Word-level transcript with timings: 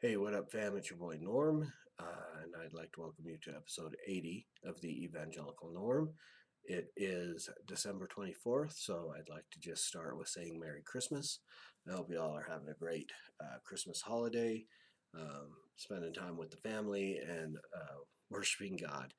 Hey, 0.00 0.16
what 0.16 0.32
up, 0.32 0.52
fam? 0.52 0.76
It's 0.76 0.90
your 0.90 0.98
boy 1.00 1.18
Norm, 1.20 1.72
uh, 1.98 2.42
and 2.44 2.52
I'd 2.54 2.72
like 2.72 2.92
to 2.92 3.00
welcome 3.00 3.24
you 3.26 3.36
to 3.42 3.56
episode 3.56 3.96
80 4.06 4.46
of 4.64 4.80
the 4.80 5.02
Evangelical 5.02 5.72
Norm. 5.72 6.10
It 6.62 6.92
is 6.96 7.50
December 7.66 8.06
24th, 8.06 8.74
so 8.74 9.12
I'd 9.16 9.28
like 9.28 9.46
to 9.50 9.58
just 9.58 9.88
start 9.88 10.16
with 10.16 10.28
saying 10.28 10.56
Merry 10.56 10.82
Christmas. 10.86 11.40
I 11.88 11.96
hope 11.96 12.12
you 12.12 12.20
all 12.20 12.36
are 12.36 12.46
having 12.48 12.68
a 12.68 12.78
great 12.78 13.10
uh, 13.42 13.56
Christmas 13.64 14.00
holiday, 14.00 14.66
um, 15.18 15.48
spending 15.74 16.14
time 16.14 16.36
with 16.36 16.52
the 16.52 16.58
family, 16.58 17.18
and 17.18 17.56
uh, 17.56 17.96
worshiping 18.30 18.78
God 18.80 19.12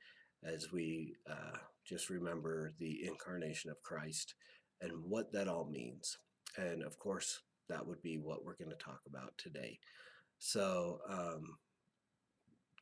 as 0.46 0.72
we 0.72 1.14
uh, 1.30 1.58
just 1.86 2.10
remember 2.10 2.72
the 2.80 3.06
incarnation 3.06 3.70
of 3.70 3.84
Christ 3.84 4.34
and 4.80 4.94
what 5.04 5.34
that 5.34 5.50
all 5.50 5.70
means. 5.70 6.20
And 6.56 6.84
of 6.84 6.98
course, 7.00 7.42
that 7.68 7.86
would 7.86 8.02
be 8.02 8.16
what 8.16 8.46
we're 8.46 8.56
going 8.56 8.72
to 8.72 8.82
talk 8.82 9.02
about 9.06 9.34
today. 9.38 9.78
So, 10.40 11.02
a 11.08 11.14
um, 11.14 11.58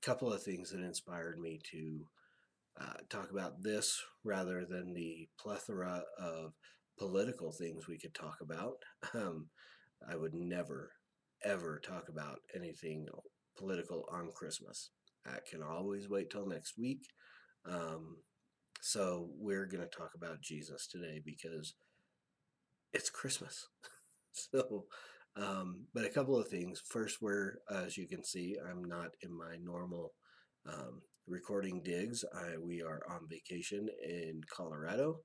couple 0.04 0.32
of 0.32 0.44
things 0.44 0.70
that 0.70 0.80
inspired 0.80 1.40
me 1.40 1.59
to 1.72 2.05
uh, 2.80 2.98
talk 3.09 3.32
about 3.32 3.63
this 3.63 3.99
rather 4.23 4.63
than 4.63 4.94
the 4.94 5.27
plethora 5.40 6.04
of 6.20 6.54
political 6.99 7.52
things 7.52 7.88
we 7.88 7.98
could 7.98 8.13
talk 8.13 8.38
about. 8.41 8.77
Um, 9.16 9.48
I 10.08 10.16
would 10.16 10.35
never, 10.35 10.91
ever 11.44 11.82
talk 11.84 12.09
about 12.09 12.40
anything 12.55 13.08
political 13.58 14.08
on 14.12 14.30
Christmas. 14.35 14.91
I 15.26 15.40
can 15.49 15.63
always 15.63 16.08
wait 16.08 16.30
till 16.30 16.46
next 16.46 16.77
week. 16.77 17.08
Um, 17.66 18.18
so, 18.82 19.30
we're 19.35 19.66
going 19.66 19.84
to 19.84 19.98
talk 19.98 20.12
about 20.16 20.41
Jesus 20.41 20.85
today 20.85 21.24
because 21.26 21.74
it's 22.94 23.10
Christmas. 23.10 23.68
so, 24.32 24.85
um, 25.40 25.86
but 25.94 26.05
a 26.05 26.09
couple 26.09 26.38
of 26.40 26.48
things. 26.48 26.82
First, 26.90 27.18
where 27.22 27.59
as 27.72 27.98
you 27.98 28.08
can 28.08 28.23
see, 28.23 28.58
I'm 28.70 28.84
not 28.84 29.09
in 29.22 29.36
my 29.36 29.58
normal 29.63 30.13
um, 30.68 31.02
recording 31.27 31.82
digs. 31.84 32.26
I, 32.34 32.57
we 32.57 32.82
are 32.82 33.02
on 33.10 33.27
vacation 33.30 33.88
in 34.04 34.41
Colorado 34.49 35.20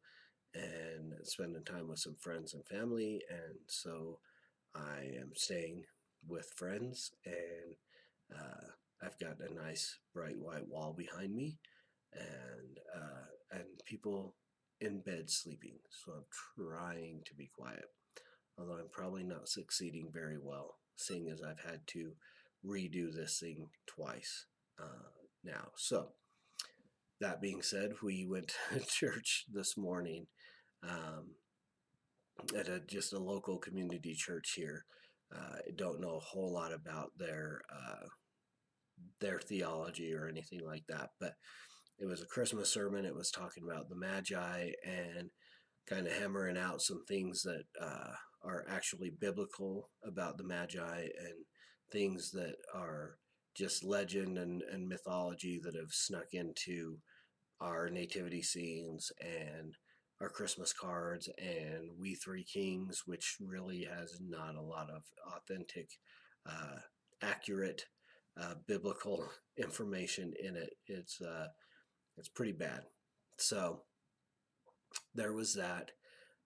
and 0.55 1.15
spending 1.23 1.65
time 1.65 1.89
with 1.89 1.99
some 1.99 2.17
friends 2.21 2.53
and 2.55 2.67
family, 2.67 3.23
and 3.31 3.59
so 3.69 4.19
I 4.75 5.01
am 5.19 5.31
staying 5.35 5.85
with 6.29 6.47
friends, 6.57 7.11
and 7.25 7.75
uh, 8.39 8.67
I've 9.03 9.19
got 9.19 9.37
a 9.41 9.55
nice 9.55 9.99
bright 10.15 10.39
white 10.39 10.69
wall 10.69 10.95
behind 10.97 11.35
me, 11.35 11.59
and 12.13 12.79
uh, 12.95 13.59
and 13.59 13.65
people 13.87 14.35
in 14.81 15.01
bed 15.01 15.31
sleeping. 15.31 15.79
So 15.91 16.13
I'm 16.13 16.25
trying 16.57 17.23
to 17.27 17.35
be 17.35 17.51
quiet 17.57 17.85
although 18.59 18.75
I'm 18.75 18.91
probably 18.91 19.25
not 19.25 19.49
succeeding 19.49 20.11
very 20.13 20.39
well, 20.41 20.77
seeing 20.97 21.29
as 21.29 21.43
I've 21.43 21.71
had 21.71 21.87
to 21.89 22.13
redo 22.65 23.13
this 23.15 23.39
thing 23.41 23.69
twice 23.87 24.47
uh, 24.81 25.11
now. 25.45 25.69
So, 25.77 26.11
that 27.21 27.41
being 27.41 27.63
said, 27.63 27.93
we 28.03 28.27
went 28.27 28.55
to 28.73 28.81
church 28.81 29.45
this 29.53 29.77
morning 29.77 30.27
um, 30.83 31.37
at 32.57 32.69
a, 32.69 32.81
just 32.81 33.13
a 33.13 33.19
local 33.19 33.59
community 33.59 34.15
church 34.15 34.55
here. 34.57 34.85
Uh, 35.35 35.57
I 35.57 35.71
don't 35.77 36.01
know 36.01 36.17
a 36.17 36.21
whole 36.21 36.53
lot 36.53 36.73
about 36.73 37.13
their 37.17 37.63
uh, 37.73 38.07
their 39.21 39.41
theology 39.41 40.13
or 40.15 40.29
anything 40.29 40.61
like 40.65 40.85
that, 40.89 41.11
but 41.19 41.33
it 41.99 42.07
was 42.07 42.23
a 42.23 42.27
Christmas 42.27 42.71
sermon. 42.71 43.05
It 43.05 43.15
was 43.15 43.31
talking 43.31 43.65
about 43.65 43.89
the 43.89 43.97
Magi 43.97 44.71
and 44.85 45.31
kind 45.89 46.07
of 46.07 46.13
hammering 46.13 46.59
out 46.59 46.83
some 46.83 47.05
things 47.09 47.43
that 47.43 47.65
uh, 47.81 48.13
are 48.45 48.65
actually 48.69 49.11
biblical 49.11 49.91
about 50.05 50.37
the 50.37 50.45
Magi 50.45 51.01
and 51.01 51.45
things 51.91 52.31
that 52.33 52.57
are 52.75 53.17
just 53.57 53.85
legend 53.85 54.39
and, 54.39 54.63
and 54.63 54.89
mythology 54.89 55.61
that 55.63 55.75
have 55.77 55.91
snuck 55.91 56.29
into 56.33 56.99
our 57.61 57.89
nativity 57.91 58.43
scenes 58.43 59.13
and 59.21 59.77
our 60.21 60.29
Christmas 60.29 60.73
cards 60.73 61.29
and 61.39 61.91
We 61.99 62.15
Three 62.15 62.45
Kings, 62.45 63.03
which 63.07 63.37
really 63.41 63.89
has 63.91 64.19
not 64.21 64.55
a 64.55 64.63
lot 64.63 64.89
of 64.89 65.03
authentic, 65.37 65.91
uh, 66.49 66.79
accurate, 67.23 67.85
uh, 68.41 68.55
biblical 68.67 69.29
information 69.57 70.33
in 70.43 70.57
it. 70.57 70.75
It's 70.87 71.21
uh, 71.21 71.49
it's 72.17 72.29
pretty 72.29 72.53
bad. 72.53 72.83
So 73.39 73.83
there 75.15 75.33
was 75.33 75.55
that. 75.55 75.91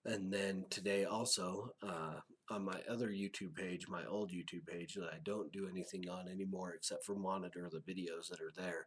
And 0.06 0.32
then 0.32 0.64
today 0.70 1.04
also 1.04 1.70
uh, 1.82 2.14
on 2.48 2.64
my 2.64 2.80
other 2.88 3.08
YouTube 3.08 3.56
page, 3.56 3.88
my 3.88 4.04
old 4.06 4.30
YouTube 4.30 4.64
page 4.66 4.94
that 4.94 5.08
I 5.12 5.18
don't 5.24 5.52
do 5.52 5.68
anything 5.68 6.08
on 6.08 6.28
anymore 6.28 6.74
except 6.76 7.04
for 7.04 7.16
monitor 7.16 7.68
the 7.70 7.92
videos 7.92 8.28
that 8.30 8.40
are 8.40 8.52
there. 8.56 8.86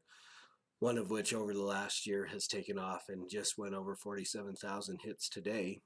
One 0.79 0.97
of 0.97 1.09
which 1.11 1.33
over 1.33 1.53
the 1.53 1.61
last 1.61 2.07
year 2.07 2.25
has 2.27 2.47
taken 2.47 2.79
off 2.79 3.03
and 3.09 3.29
just 3.29 3.57
went 3.57 3.73
over 3.73 3.97
47,000 3.97 4.99
hits 5.03 5.27
today. 5.27 5.81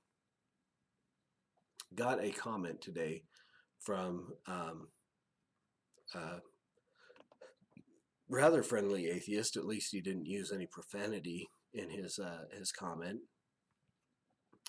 Got 1.95 2.23
a 2.23 2.29
comment 2.29 2.79
today 2.81 3.23
from 3.79 4.33
um, 4.45 4.89
rather 8.29 8.61
friendly 8.61 9.09
atheist. 9.09 9.57
At 9.57 9.65
least 9.65 9.91
he 9.91 9.99
didn't 9.99 10.27
use 10.27 10.51
any 10.51 10.67
profanity 10.67 11.47
in 11.73 11.89
his 11.89 12.19
uh, 12.19 12.43
his 12.55 12.71
comment 12.71 13.19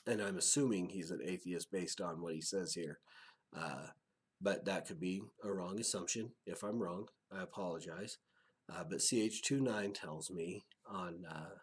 and 0.06 0.20
I'm 0.20 0.36
assuming 0.36 0.88
he's 0.88 1.10
an 1.10 1.20
atheist 1.24 1.70
based 1.70 2.00
on 2.00 2.20
what 2.20 2.34
he 2.34 2.40
says 2.40 2.74
here. 2.74 2.98
Uh, 3.56 3.86
but 4.40 4.64
that 4.66 4.86
could 4.86 5.00
be 5.00 5.22
a 5.42 5.52
wrong 5.52 5.80
assumption. 5.80 6.32
If 6.46 6.62
I'm 6.62 6.78
wrong, 6.78 7.08
I 7.32 7.42
apologize. 7.42 8.18
Uh, 8.70 8.84
but 8.88 8.98
CH29 8.98 9.94
tells 9.94 10.30
me 10.30 10.64
on 10.86 11.24
uh, 11.30 11.56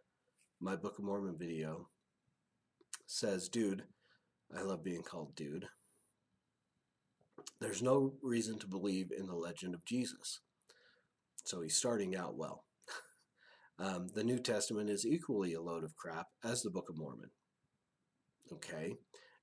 my 0.60 0.76
Book 0.76 0.98
of 0.98 1.04
Mormon 1.04 1.38
video, 1.38 1.90
says, 3.06 3.50
dude, 3.50 3.84
I 4.56 4.62
love 4.62 4.84
being 4.84 5.04
called 5.04 5.36
dude. 5.36 5.66
There's 7.60 7.82
no 7.82 8.14
reason 8.22 8.58
to 8.60 8.68
believe 8.68 9.12
in 9.16 9.28
the 9.28 9.36
legend 9.36 9.74
of 9.74 9.86
Jesus. 9.86 10.40
So 11.44 11.62
he's 11.62 11.76
starting 11.76 12.16
out 12.16 12.38
well. 12.38 12.66
um, 13.80 14.08
the 14.14 14.24
New 14.24 14.40
Testament 14.40 14.90
is 14.90 15.06
equally 15.06 15.54
a 15.54 15.62
load 15.62 15.84
of 15.84 15.96
crap 15.96 16.28
as 16.44 16.62
the 16.62 16.70
Book 16.70 16.90
of 16.90 16.98
Mormon. 16.98 17.32
Okay? 18.52 18.96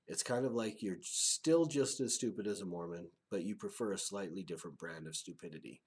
It's 0.07 0.23
kind 0.23 0.45
of 0.45 0.53
like 0.53 0.81
you're 0.81 0.97
still 1.01 1.65
just 1.65 1.99
as 1.99 2.15
stupid 2.15 2.47
as 2.47 2.61
a 2.61 2.65
Mormon, 2.65 3.09
but 3.29 3.43
you 3.43 3.55
prefer 3.55 3.93
a 3.93 3.97
slightly 3.97 4.43
different 4.43 4.77
brand 4.77 5.07
of 5.07 5.15
stupidity. 5.15 5.81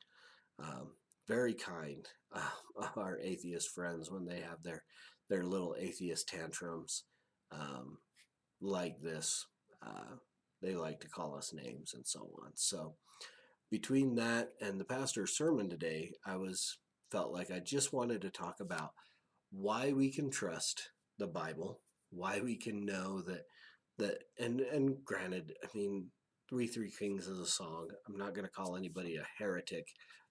Um, 0.58 0.92
very 1.26 1.54
kind, 1.54 2.06
uh, 2.32 2.40
our 2.96 3.18
atheist 3.20 3.70
friends, 3.70 4.10
when 4.10 4.26
they 4.26 4.40
have 4.40 4.62
their, 4.62 4.84
their 5.28 5.44
little 5.44 5.74
atheist 5.78 6.28
tantrums 6.28 7.04
um, 7.50 7.98
like 8.60 9.00
this. 9.02 9.46
Uh, 9.84 10.16
they 10.62 10.74
like 10.74 11.00
to 11.00 11.08
call 11.08 11.36
us 11.36 11.52
names 11.52 11.92
and 11.94 12.06
so 12.06 12.30
on. 12.44 12.52
So, 12.54 12.94
between 13.70 14.14
that 14.16 14.50
and 14.60 14.78
the 14.78 14.84
pastor's 14.84 15.36
sermon 15.36 15.68
today, 15.68 16.12
I 16.24 16.36
was 16.36 16.78
felt 17.10 17.32
like 17.32 17.50
I 17.50 17.58
just 17.58 17.92
wanted 17.92 18.22
to 18.22 18.30
talk 18.30 18.56
about 18.60 18.90
why 19.50 19.92
we 19.92 20.10
can 20.12 20.30
trust 20.30 20.90
the 21.18 21.26
Bible 21.26 21.80
why 22.12 22.40
we 22.40 22.56
can 22.56 22.84
know 22.84 23.22
that 23.22 23.42
that 23.98 24.18
and 24.38 24.60
and 24.60 25.04
granted, 25.04 25.52
I 25.62 25.68
mean, 25.74 26.10
Three 26.48 26.66
Three 26.66 26.90
Kings 26.90 27.26
is 27.26 27.38
a 27.38 27.46
song. 27.46 27.88
I'm 28.08 28.16
not 28.16 28.34
going 28.34 28.46
to 28.46 28.52
call 28.52 28.76
anybody 28.76 29.16
a 29.16 29.26
heretic 29.38 29.86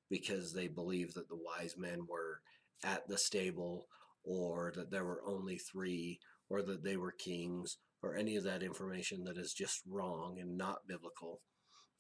because 0.09 0.53
they 0.53 0.67
believe 0.67 1.13
that 1.13 1.29
the 1.29 1.37
wise 1.37 1.75
men 1.77 1.99
were 2.07 2.41
at 2.83 3.07
the 3.07 3.17
stable 3.17 3.87
or 4.23 4.71
that 4.75 4.91
there 4.91 5.05
were 5.05 5.23
only 5.25 5.57
three 5.57 6.19
or 6.49 6.61
that 6.61 6.83
they 6.83 6.97
were 6.97 7.13
kings 7.13 7.77
or 8.03 8.15
any 8.15 8.35
of 8.35 8.43
that 8.43 8.61
information 8.61 9.23
that 9.23 9.37
is 9.37 9.53
just 9.53 9.81
wrong 9.87 10.37
and 10.39 10.57
not 10.57 10.87
biblical. 10.87 11.39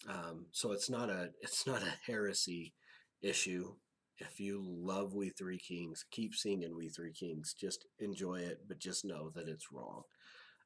Um, 0.07 0.47
so 0.51 0.71
it's 0.71 0.89
not 0.89 1.09
a 1.09 1.29
it's 1.41 1.65
not 1.65 1.81
a 1.83 1.93
heresy 2.05 2.73
issue 3.21 3.75
if 4.17 4.39
you 4.39 4.63
love 4.65 5.13
We 5.13 5.29
Three 5.29 5.59
Kings, 5.59 6.05
keep 6.11 6.35
singing 6.35 6.75
We 6.75 6.89
Three 6.89 7.13
Kings. 7.13 7.55
Just 7.59 7.85
enjoy 7.99 8.39
it, 8.39 8.59
but 8.67 8.79
just 8.79 9.05
know 9.05 9.31
that 9.35 9.47
it's 9.47 9.71
wrong. 9.71 10.03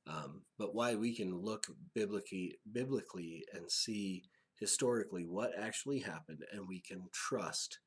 Um, 0.08 0.42
but 0.60 0.76
why 0.76 0.96
we 0.96 1.16
can 1.16 1.36
look 1.36 1.66
biblically, 1.94 2.58
biblically 2.72 3.44
and 3.54 3.72
see 3.72 4.24
historically 4.60 5.24
what 5.24 5.52
actually 5.60 6.00
happened, 6.00 6.44
and 6.52 6.68
we 6.68 6.80
can 6.82 7.06
trust 7.12 7.80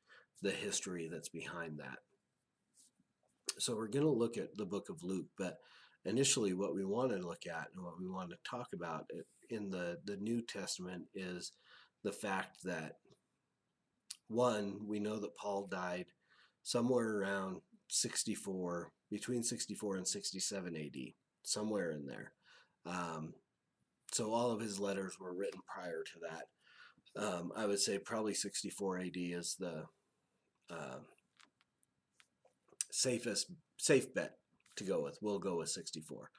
the 0.42 0.50
history 0.50 1.08
that's 1.10 1.28
behind 1.28 1.78
that. 1.78 1.98
So 3.58 3.76
we're 3.76 3.88
going 3.88 4.04
to 4.04 4.10
look 4.10 4.36
at 4.36 4.56
the 4.56 4.66
book 4.66 4.88
of 4.88 5.02
Luke, 5.02 5.28
but 5.36 5.58
initially, 6.04 6.54
what 6.54 6.74
we 6.74 6.84
want 6.84 7.10
to 7.10 7.18
look 7.18 7.46
at 7.46 7.68
and 7.74 7.84
what 7.84 7.98
we 7.98 8.08
want 8.08 8.30
to 8.30 8.36
talk 8.48 8.68
about 8.74 9.06
in 9.50 9.70
the, 9.70 9.98
the 10.04 10.16
New 10.16 10.42
Testament 10.42 11.04
is 11.14 11.52
the 12.04 12.12
fact 12.12 12.62
that 12.64 12.96
one, 14.28 14.86
we 14.86 14.98
know 14.98 15.18
that 15.18 15.36
Paul 15.36 15.66
died 15.66 16.06
somewhere 16.62 17.18
around 17.18 17.60
64, 17.88 18.92
between 19.10 19.42
64 19.42 19.96
and 19.96 20.06
67 20.06 20.76
AD, 20.76 21.12
somewhere 21.42 21.90
in 21.92 22.06
there. 22.06 22.32
Um, 22.84 23.34
so 24.12 24.32
all 24.32 24.50
of 24.50 24.60
his 24.60 24.78
letters 24.78 25.18
were 25.18 25.34
written 25.34 25.60
prior 25.66 26.02
to 26.02 26.20
that. 26.28 27.22
Um, 27.22 27.52
I 27.56 27.66
would 27.66 27.80
say 27.80 27.98
probably 27.98 28.34
64 28.34 28.98
AD 28.98 29.10
is 29.14 29.56
the 29.58 29.84
uh, 30.70 30.98
safest 32.90 33.50
safe 33.78 34.12
bet 34.14 34.36
to 34.76 34.84
go 34.84 35.02
with. 35.02 35.18
We'll 35.20 35.38
go 35.38 35.56
with 35.58 35.70
64. 35.70 36.30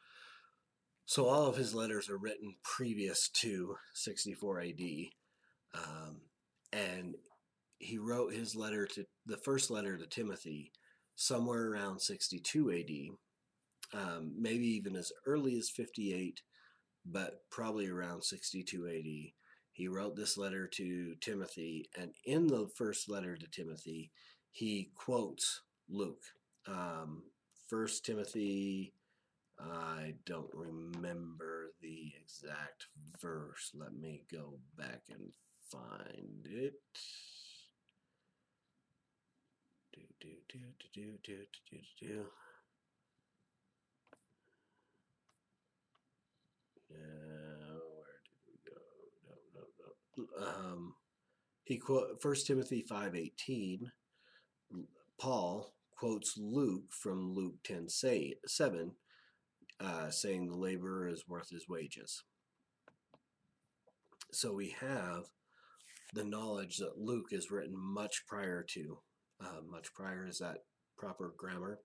So 1.05 1.25
all 1.25 1.47
of 1.47 1.57
his 1.57 1.73
letters 1.73 2.09
are 2.09 2.17
written 2.17 2.55
previous 2.63 3.29
to 3.29 3.75
64 3.95 4.61
AD, 4.61 4.81
um, 5.73 6.21
and 6.71 7.15
he 7.79 7.97
wrote 7.97 8.33
his 8.33 8.55
letter 8.55 8.85
to 8.85 9.05
the 9.25 9.37
first 9.37 9.71
letter 9.71 9.97
to 9.97 10.05
Timothy 10.05 10.71
somewhere 11.15 11.71
around 11.71 11.99
62 11.99 12.71
AD, 12.71 13.99
um, 13.99 14.33
maybe 14.37 14.67
even 14.67 14.95
as 14.95 15.11
early 15.25 15.57
as 15.57 15.69
58, 15.69 16.41
but 17.05 17.41
probably 17.49 17.87
around 17.87 18.23
62 18.23 18.87
AD. 18.87 19.33
He 19.71 19.87
wrote 19.87 20.15
this 20.15 20.37
letter 20.37 20.67
to 20.67 21.15
Timothy, 21.21 21.89
and 21.97 22.11
in 22.25 22.47
the 22.47 22.69
first 22.75 23.09
letter 23.09 23.35
to 23.35 23.47
Timothy, 23.47 24.11
he 24.51 24.91
quotes 24.95 25.61
Luke. 25.89 26.23
Um, 26.67 27.23
First 27.69 28.03
Timothy, 28.03 28.95
I 29.59 30.15
don't 30.25 30.49
remember 30.55 31.71
the 31.81 32.13
exact 32.19 32.87
verse. 33.21 33.71
Let 33.75 33.93
me 33.93 34.23
go 34.31 34.57
back 34.75 35.03
and 35.11 35.31
find 35.71 36.47
it. 36.49 36.73
Do 39.99 40.27
do 40.27 40.33
do 40.47 40.59
do 40.79 40.87
do 40.93 41.17
do 41.23 41.37
do 41.69 41.77
do 41.99 42.07
do. 42.07 42.15
Where 46.87 48.21
did 48.23 48.39
we 48.47 48.55
go? 48.65 48.79
No, 49.25 49.33
no, 49.55 49.61
no. 49.79 50.47
Um, 50.47 50.95
he 51.63 51.77
quote 51.77 52.21
First 52.21 52.47
Timothy 52.47 52.81
five 52.81 53.15
eighteen. 53.15 53.91
Paul 55.19 55.73
quotes 55.91 56.37
Luke 56.37 56.91
from 56.91 57.33
Luke 57.33 57.61
ten 57.63 57.89
say, 57.89 58.35
seven, 58.47 58.93
uh, 59.81 60.09
saying 60.11 60.47
the 60.47 60.55
laborer 60.55 61.09
is 61.09 61.27
worth 61.27 61.49
his 61.49 61.67
wages. 61.67 62.23
So 64.31 64.53
we 64.53 64.75
have 64.79 65.25
the 66.13 66.23
knowledge 66.23 66.77
that 66.77 66.97
Luke 66.97 67.31
is 67.31 67.51
written 67.51 67.77
much 67.77 68.25
prior 68.27 68.63
to. 68.69 68.99
Uh, 69.41 69.61
much 69.69 69.93
prior 69.93 70.27
is 70.27 70.39
that 70.39 70.57
proper 70.97 71.33
grammar? 71.37 71.79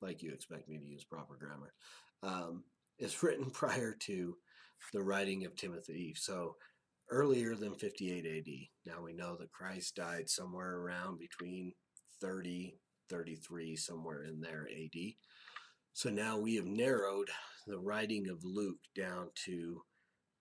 Like 0.00 0.22
you 0.22 0.32
expect 0.32 0.68
me 0.68 0.78
to 0.78 0.84
use 0.84 1.04
proper 1.04 1.36
grammar. 1.38 1.72
Um, 2.22 2.64
is 2.98 3.22
written 3.22 3.50
prior 3.50 3.94
to 4.00 4.36
the 4.92 5.02
writing 5.02 5.44
of 5.44 5.56
Timothy. 5.56 6.14
So 6.16 6.56
earlier 7.10 7.54
than 7.54 7.74
58 7.74 8.26
AD. 8.26 8.46
Now 8.86 9.02
we 9.02 9.12
know 9.12 9.36
that 9.36 9.52
Christ 9.52 9.96
died 9.96 10.28
somewhere 10.28 10.76
around 10.76 11.18
between 11.18 11.72
30, 12.20 12.76
33, 13.08 13.76
somewhere 13.76 14.24
in 14.24 14.40
there 14.40 14.68
AD. 14.70 14.98
So 15.94 16.10
now 16.10 16.38
we 16.38 16.56
have 16.56 16.66
narrowed 16.66 17.30
the 17.66 17.78
writing 17.78 18.28
of 18.28 18.44
Luke 18.44 18.80
down 18.94 19.30
to 19.46 19.80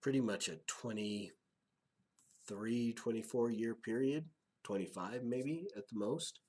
pretty 0.02 0.20
much 0.22 0.50
a 0.50 0.58
23, 0.68 2.94
24 2.94 3.52
year 3.52 3.76
period, 3.76 4.26
25 4.64 5.24
maybe 5.24 5.68
at 5.76 5.88
the 5.90 5.98
most. 5.98 6.40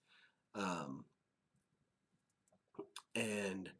Um, 0.54 1.04
and 3.14 3.70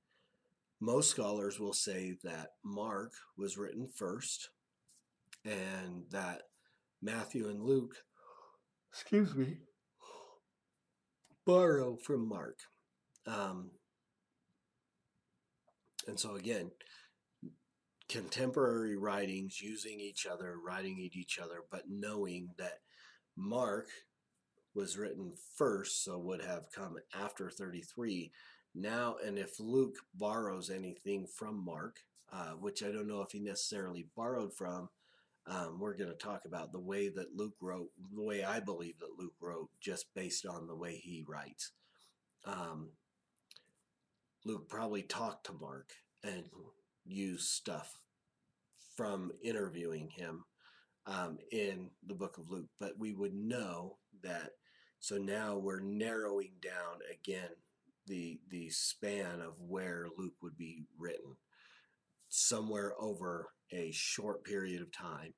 most 0.81 1.11
scholars 1.11 1.59
will 1.59 1.73
say 1.73 2.17
that 2.25 2.53
Mark 2.65 3.12
was 3.37 3.56
written 3.56 3.88
first 3.94 4.50
and 5.44 6.05
that 6.11 6.43
Matthew 7.03 7.49
and 7.49 7.62
Luke, 7.62 7.94
excuse 8.93 9.35
me, 9.35 9.59
borrow 11.47 11.97
from 11.97 12.29
Mark. 12.29 12.59
Um, 13.26 13.71
and 16.06 16.19
so 16.19 16.37
again, 16.37 16.71
contemporary 18.09 18.97
writings 18.97 19.61
using 19.61 20.00
each 20.00 20.26
other, 20.26 20.56
writing 20.64 21.03
at 21.05 21.17
each 21.17 21.38
other, 21.38 21.64
but 21.71 21.82
knowing 21.88 22.49
that 22.59 22.81
Mark 23.37 23.88
was 24.79 24.97
written 24.97 25.33
first, 25.57 26.05
so 26.05 26.17
would 26.19 26.41
have 26.41 26.71
come 26.71 26.97
after 27.13 27.51
33. 27.51 28.31
Now, 28.77 29.17
and 29.27 29.37
if 29.37 29.59
Luke 29.59 29.97
borrows 30.15 30.71
anything 30.71 31.27
from 31.27 31.65
Mark, 31.65 31.97
uh, 32.33 32.53
which 32.53 32.85
I 32.85 32.93
don't 32.93 33.09
know 33.09 33.23
if 33.23 33.33
he 33.33 33.41
necessarily 33.41 34.07
borrowed 34.15 34.55
from, 34.55 34.89
um, 35.49 35.81
we're 35.81 35.97
going 35.97 36.11
to 36.11 36.17
talk 36.17 36.45
about 36.45 36.71
the 36.71 36.79
way 36.79 37.09
that 37.09 37.35
Luke 37.35 37.57
wrote, 37.61 37.89
the 38.15 38.23
way 38.23 38.45
I 38.45 38.61
believe 38.61 39.01
that 39.01 39.19
Luke 39.19 39.35
wrote, 39.41 39.69
just 39.81 40.15
based 40.15 40.47
on 40.47 40.69
the 40.69 40.77
way 40.77 40.95
he 40.95 41.25
writes. 41.27 41.73
Um, 42.45 42.91
Luke 44.45 44.69
probably 44.69 45.03
talked 45.03 45.47
to 45.47 45.53
Mark 45.55 45.91
and 46.23 46.45
used 47.05 47.49
stuff 47.49 47.99
from 48.97 49.33
interviewing 49.43 50.11
him 50.11 50.45
um, 51.05 51.39
in 51.51 51.91
the 52.07 52.15
book 52.15 52.39
of 52.39 52.49
Luke, 52.49 52.69
but 52.79 52.97
we 52.97 53.13
would 53.13 53.35
know 53.35 53.97
that. 54.23 54.51
So 55.00 55.17
now 55.17 55.56
we're 55.56 55.81
narrowing 55.81 56.53
down 56.61 56.99
again 57.12 57.50
the 58.06 58.41
the 58.49 58.71
span 58.71 59.41
of 59.41 59.61
where 59.61 60.06
Luke 60.17 60.35
would 60.43 60.56
be 60.56 60.85
written, 60.99 61.37
somewhere 62.29 62.95
over 62.99 63.49
a 63.71 63.91
short 63.93 64.45
period 64.45 64.81
of 64.83 64.93
time, 64.93 65.35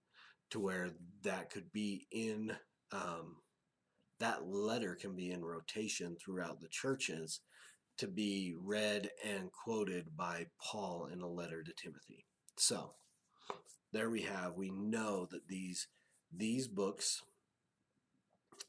to 0.51 0.61
where 0.61 0.91
that 1.23 1.51
could 1.51 1.73
be 1.73 2.07
in 2.11 2.53
um, 2.93 3.37
that 4.19 4.47
letter 4.47 4.95
can 4.95 5.17
be 5.17 5.31
in 5.31 5.45
rotation 5.45 6.17
throughout 6.17 6.61
the 6.61 6.69
churches 6.69 7.41
to 7.99 8.07
be 8.07 8.55
read 8.59 9.11
and 9.27 9.51
quoted 9.53 10.17
by 10.17 10.47
Paul 10.63 11.09
in 11.13 11.21
a 11.21 11.29
letter 11.29 11.63
to 11.63 11.73
Timothy. 11.73 12.25
So 12.57 12.93
there 13.93 14.11
we 14.11 14.23
have. 14.23 14.55
We 14.55 14.71
know 14.71 15.27
that 15.31 15.49
these 15.49 15.89
these 16.33 16.69
books, 16.69 17.23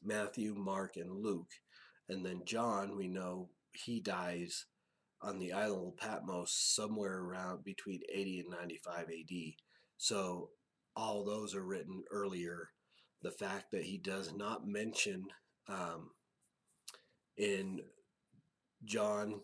Matthew, 0.04 0.54
Mark, 0.54 0.96
and 0.96 1.10
Luke, 1.10 1.50
and 2.08 2.24
then 2.24 2.42
John, 2.44 2.96
we 2.96 3.08
know 3.08 3.48
he 3.72 4.00
dies 4.00 4.66
on 5.22 5.38
the 5.38 5.52
island 5.52 5.92
of 5.92 5.96
Patmos 5.96 6.52
somewhere 6.52 7.18
around 7.18 7.64
between 7.64 8.00
80 8.12 8.40
and 8.40 8.50
95 8.50 9.08
AD. 9.08 9.36
So 9.96 10.50
all 10.96 11.24
those 11.24 11.54
are 11.54 11.64
written 11.64 12.02
earlier. 12.10 12.70
The 13.22 13.30
fact 13.30 13.70
that 13.72 13.84
he 13.84 13.98
does 13.98 14.32
not 14.34 14.66
mention 14.66 15.26
um, 15.68 16.10
in 17.36 17.80
John 18.84 19.40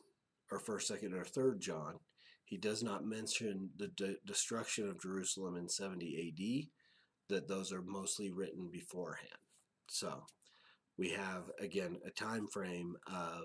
or 0.50 0.59
first, 0.59 0.88
second, 0.88 1.15
or 1.15 1.25
third 1.25 1.61
John, 1.61 1.99
he 2.45 2.57
does 2.57 2.83
not 2.83 3.05
mention 3.05 3.71
the 3.77 3.88
de- 3.88 4.17
destruction 4.27 4.88
of 4.88 5.00
Jerusalem 5.00 5.57
in 5.57 5.69
70 5.69 6.69
AD. 6.69 6.69
That 7.29 7.47
those 7.47 7.73
are 7.73 7.83
mostly 7.83 8.31
written 8.31 8.71
beforehand. 8.73 9.29
So 9.88 10.25
we 10.99 11.11
have 11.11 11.45
again 11.61 11.97
a 12.05 12.11
time 12.11 12.47
frame 12.49 12.97
of 13.07 13.45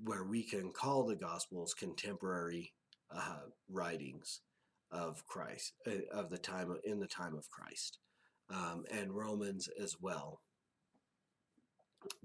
where 0.00 0.24
we 0.24 0.42
can 0.42 0.70
call 0.70 1.06
the 1.06 1.16
Gospels 1.16 1.74
contemporary 1.74 2.72
uh, 3.10 3.46
writings 3.68 4.42
of 4.92 5.26
Christ, 5.26 5.72
uh, 5.86 6.06
of 6.12 6.30
the 6.30 6.38
time 6.38 6.76
in 6.84 7.00
the 7.00 7.06
time 7.06 7.34
of 7.34 7.48
Christ, 7.50 7.98
um, 8.50 8.84
and 8.90 9.12
Romans 9.12 9.68
as 9.82 9.96
well, 10.00 10.40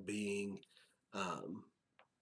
being 0.05 0.59
um, 1.13 1.63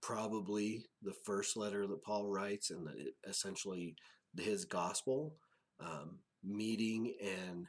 probably 0.01 0.85
the 1.01 1.13
first 1.25 1.57
letter 1.57 1.85
that 1.87 2.03
Paul 2.03 2.27
writes, 2.27 2.69
and 2.71 2.87
the, 2.87 3.11
essentially 3.27 3.95
his 4.39 4.63
gospel, 4.65 5.35
um, 5.79 6.19
meeting 6.43 7.13
and 7.21 7.67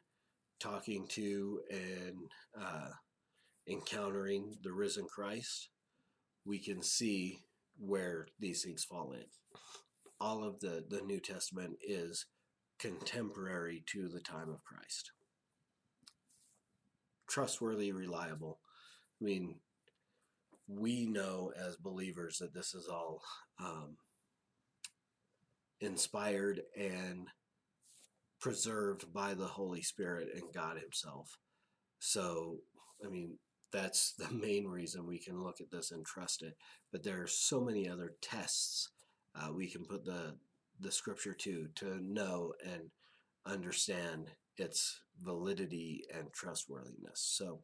talking 0.61 1.07
to 1.09 1.61
and 1.71 2.17
uh, 2.59 2.91
encountering 3.69 4.57
the 4.63 4.73
risen 4.73 5.07
Christ, 5.07 5.69
we 6.45 6.59
can 6.59 6.83
see 6.83 7.41
where 7.79 8.27
these 8.39 8.63
things 8.63 8.85
fall 8.85 9.13
in. 9.13 9.25
All 10.21 10.45
of 10.45 10.61
the, 10.61 10.85
the 10.89 11.03
New 11.03 11.21
Testament 11.21 11.77
is 11.83 12.27
contemporary 12.79 13.83
to 13.87 14.09
the 14.09 14.21
time 14.21 14.51
of 14.51 14.65
Christ. 14.65 15.13
Trustworthy, 17.29 17.93
reliable. 17.93 18.59
I 19.21 19.25
mean, 19.25 19.57
we 20.69 21.07
know 21.07 21.53
as 21.57 21.77
believers 21.77 22.39
that 22.39 22.55
this 22.55 22.75
is 22.75 22.89
all 22.89 23.21
um, 23.61 23.97
inspired 25.81 26.63
and 26.77 27.29
preserved 28.41 29.13
by 29.13 29.35
the 29.35 29.47
Holy 29.47 29.83
Spirit 29.83 30.29
and 30.35 30.53
God 30.53 30.79
Himself. 30.79 31.39
So, 32.01 32.59
I 33.05 33.09
mean, 33.09 33.39
that's 33.73 34.13
the 34.13 34.31
main 34.31 34.67
reason 34.67 35.07
we 35.07 35.19
can 35.19 35.43
look 35.43 35.61
at 35.61 35.71
this 35.71 35.91
and 35.91 36.05
trust 36.05 36.43
it. 36.43 36.57
But 36.91 37.03
there 37.03 37.23
are 37.23 37.29
so 37.29 37.61
many 37.61 37.89
other 37.89 38.15
tests 38.21 38.91
uh, 39.35 39.53
we 39.53 39.69
can 39.69 39.85
put 39.85 40.05
the 40.05 40.35
the 40.81 40.93
scripture 40.93 41.33
to 41.33 41.69
to 41.77 41.99
know 42.03 42.53
and 42.65 42.91
understand 43.47 44.31
its 44.57 45.01
validity 45.21 46.05
and 46.15 46.33
trustworthiness. 46.33 47.21
So 47.37 47.61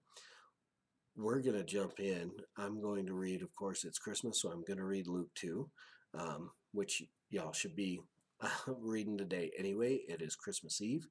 we're 1.17 1.41
going 1.41 1.57
to 1.57 1.65
jump 1.65 1.99
in. 1.99 2.31
I'm 2.57 2.81
going 2.81 3.07
to 3.07 3.15
read, 3.15 3.43
of 3.43 3.55
course, 3.55 3.85
it's 3.85 3.99
Christmas, 3.99 4.41
so 4.41 4.51
I'm 4.51 4.65
going 4.65 4.79
to 4.79 4.85
read 4.85 5.09
Luke 5.09 5.31
2, 5.35 5.69
um, 6.15 6.51
which 6.73 7.03
y'all 7.31 7.53
should 7.53 7.75
be 7.75 8.01
uh, 8.41 8.49
reading 8.81 9.19
today 9.19 9.51
anyway. 9.59 10.01
It 10.09 10.23
is 10.23 10.37
Christmas 10.37 10.81
Eve. 10.81 11.09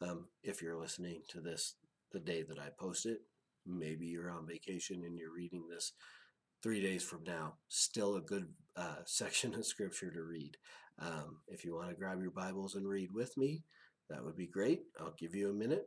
Um, 0.00 0.26
if 0.42 0.62
you're 0.62 0.80
listening 0.80 1.22
to 1.28 1.40
this 1.40 1.74
the 2.12 2.20
day 2.20 2.42
that 2.42 2.58
I 2.58 2.68
post 2.78 3.06
it, 3.06 3.20
maybe 3.78 4.06
you're 4.06 4.30
on 4.30 4.46
vacation 4.46 5.02
and 5.04 5.18
you're 5.18 5.34
reading 5.34 5.64
this 5.68 5.92
three 6.62 6.80
days 6.80 7.02
from 7.02 7.24
now. 7.24 7.54
Still 7.68 8.16
a 8.16 8.20
good 8.20 8.48
uh, 8.76 8.96
section 9.06 9.54
of 9.54 9.66
scripture 9.66 10.10
to 10.10 10.22
read. 10.22 10.56
Um, 10.98 11.38
if 11.48 11.64
you 11.64 11.74
want 11.74 11.88
to 11.88 11.96
grab 11.96 12.20
your 12.20 12.30
Bibles 12.30 12.74
and 12.74 12.86
read 12.86 13.10
with 13.12 13.36
me, 13.36 13.64
that 14.10 14.24
would 14.24 14.36
be 14.36 14.46
great. 14.46 14.80
I'll 14.98 15.14
give 15.18 15.34
you 15.34 15.50
a 15.50 15.54
minute. 15.54 15.86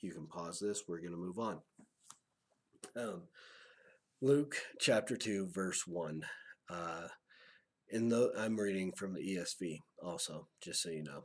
You 0.00 0.12
can 0.12 0.26
pause 0.26 0.60
this. 0.60 0.82
We're 0.86 1.00
going 1.00 1.12
to 1.12 1.16
move 1.16 1.38
on. 1.38 1.60
Um, 2.94 3.22
Luke 4.20 4.56
chapter 4.78 5.16
2, 5.16 5.48
verse 5.48 5.86
1. 5.86 6.22
Uh, 6.70 7.08
in 7.88 8.08
the, 8.08 8.32
I'm 8.38 8.58
reading 8.58 8.92
from 8.92 9.14
the 9.14 9.20
ESV 9.20 9.80
also, 10.02 10.48
just 10.62 10.82
so 10.82 10.90
you 10.90 11.02
know. 11.02 11.24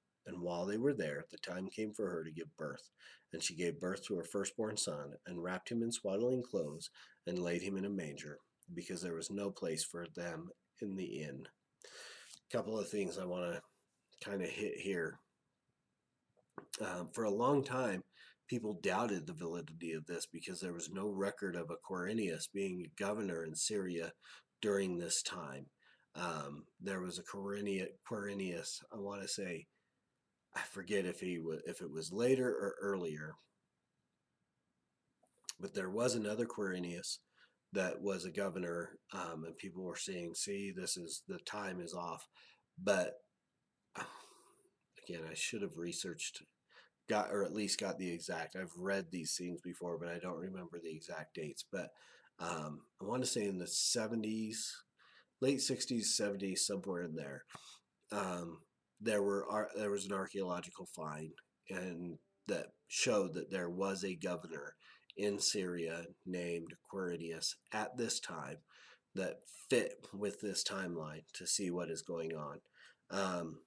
And 0.27 0.41
while 0.41 0.65
they 0.65 0.77
were 0.77 0.93
there, 0.93 1.25
the 1.31 1.37
time 1.37 1.67
came 1.67 1.93
for 1.93 2.09
her 2.09 2.23
to 2.23 2.31
give 2.31 2.55
birth. 2.57 2.89
And 3.33 3.41
she 3.41 3.55
gave 3.55 3.79
birth 3.79 4.05
to 4.05 4.15
her 4.15 4.23
firstborn 4.23 4.77
son, 4.77 5.13
and 5.25 5.41
wrapped 5.41 5.69
him 5.69 5.83
in 5.83 5.91
swaddling 5.91 6.43
clothes, 6.43 6.89
and 7.27 7.39
laid 7.39 7.61
him 7.61 7.77
in 7.77 7.85
a 7.85 7.89
manger, 7.89 8.37
because 8.73 9.01
there 9.01 9.15
was 9.15 9.31
no 9.31 9.49
place 9.49 9.83
for 9.83 10.05
them 10.15 10.49
in 10.81 10.95
the 10.95 11.23
inn. 11.23 11.47
A 11.85 12.57
couple 12.57 12.77
of 12.77 12.89
things 12.89 13.17
I 13.17 13.25
want 13.25 13.53
to 13.53 13.61
kind 14.23 14.41
of 14.41 14.49
hit 14.49 14.77
here. 14.77 15.19
Um, 16.79 17.09
for 17.13 17.23
a 17.23 17.29
long 17.29 17.63
time, 17.63 18.03
people 18.47 18.79
doubted 18.83 19.25
the 19.25 19.33
validity 19.33 19.93
of 19.93 20.05
this 20.05 20.25
because 20.25 20.59
there 20.59 20.73
was 20.73 20.89
no 20.91 21.07
record 21.09 21.55
of 21.55 21.69
a 21.69 21.77
Quirinius 21.89 22.47
being 22.53 22.85
governor 22.99 23.45
in 23.45 23.55
Syria 23.55 24.11
during 24.61 24.97
this 24.97 25.23
time. 25.23 25.65
Um, 26.15 26.65
there 26.81 26.99
was 26.99 27.17
a 27.17 27.23
Quirinius, 27.23 28.81
I 28.93 28.97
want 28.97 29.21
to 29.21 29.27
say, 29.27 29.67
I 30.55 30.61
forget 30.61 31.05
if 31.05 31.19
he 31.19 31.39
if 31.65 31.81
it 31.81 31.91
was 31.91 32.11
later 32.11 32.49
or 32.49 32.75
earlier, 32.81 33.35
but 35.59 35.73
there 35.73 35.89
was 35.89 36.15
another 36.15 36.45
Quirinius 36.45 37.19
that 37.73 38.01
was 38.01 38.25
a 38.25 38.31
governor, 38.31 38.97
um, 39.13 39.45
and 39.45 39.57
people 39.57 39.83
were 39.83 39.95
saying, 39.95 40.35
"See, 40.35 40.71
this 40.71 40.97
is 40.97 41.23
the 41.27 41.39
time 41.39 41.79
is 41.79 41.93
off." 41.93 42.27
But 42.77 43.13
again, 45.07 45.21
I 45.29 45.33
should 45.35 45.61
have 45.61 45.77
researched, 45.77 46.43
got 47.09 47.31
or 47.31 47.43
at 47.43 47.53
least 47.53 47.79
got 47.79 47.97
the 47.97 48.11
exact. 48.11 48.55
I've 48.55 48.73
read 48.77 49.07
these 49.11 49.35
things 49.37 49.61
before, 49.61 49.97
but 49.97 50.09
I 50.09 50.19
don't 50.19 50.39
remember 50.39 50.79
the 50.81 50.93
exact 50.93 51.35
dates. 51.35 51.63
But 51.71 51.89
um, 52.39 52.81
I 53.01 53.05
want 53.05 53.23
to 53.23 53.29
say 53.29 53.45
in 53.45 53.57
the 53.57 53.67
seventies, 53.67 54.75
late 55.39 55.61
sixties, 55.61 56.15
seventies, 56.15 56.65
somewhere 56.65 57.03
in 57.03 57.15
there. 57.15 57.43
Um, 58.11 58.59
there 59.01 59.23
were 59.23 59.67
there 59.75 59.91
was 59.91 60.05
an 60.05 60.13
archaeological 60.13 60.87
find 60.95 61.31
and 61.69 62.17
that 62.47 62.67
showed 62.87 63.33
that 63.33 63.51
there 63.51 63.69
was 63.69 64.03
a 64.03 64.15
governor 64.15 64.75
in 65.17 65.39
Syria 65.39 66.05
named 66.25 66.73
Quirinius 66.91 67.55
at 67.73 67.97
this 67.97 68.19
time 68.19 68.57
that 69.15 69.39
fit 69.69 70.05
with 70.13 70.41
this 70.41 70.63
timeline 70.63 71.23
to 71.33 71.45
see 71.45 71.69
what 71.69 71.89
is 71.89 72.01
going 72.01 72.33
on. 72.35 72.59
Um, 73.09 73.59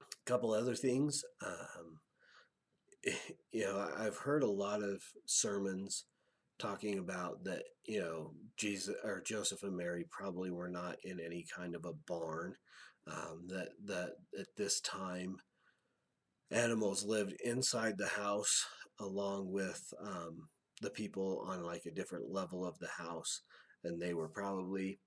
a 0.00 0.30
couple 0.30 0.52
other 0.52 0.74
things. 0.74 1.24
Um, 1.44 2.00
you 3.52 3.64
know, 3.64 3.88
I've 3.96 4.18
heard 4.18 4.42
a 4.42 4.50
lot 4.50 4.82
of 4.82 5.02
sermons 5.26 6.04
talking 6.58 6.98
about 6.98 7.44
that, 7.44 7.62
you 7.84 8.00
know, 8.00 8.32
Jesus 8.56 8.94
or 9.04 9.20
Joseph 9.20 9.62
and 9.62 9.76
Mary 9.76 10.06
probably 10.10 10.50
were 10.50 10.70
not 10.70 10.96
in 11.04 11.20
any 11.20 11.44
kind 11.54 11.74
of 11.74 11.84
a 11.84 11.92
barn 11.92 12.54
um, 13.06 13.46
that 13.48 13.68
that 13.84 14.10
at 14.38 14.46
this 14.56 14.80
time 14.80 15.36
animals 16.50 17.04
lived 17.04 17.34
inside 17.44 17.94
the 17.98 18.08
house 18.08 18.66
along 19.00 19.50
with 19.50 19.82
um, 20.00 20.48
the 20.80 20.90
people 20.90 21.44
on 21.48 21.62
like 21.62 21.82
a 21.86 21.94
different 21.94 22.30
level 22.30 22.64
of 22.66 22.78
the 22.78 22.88
house. 22.98 23.42
And 23.84 24.00
they 24.00 24.14
were 24.14 24.28
probably 24.28 24.98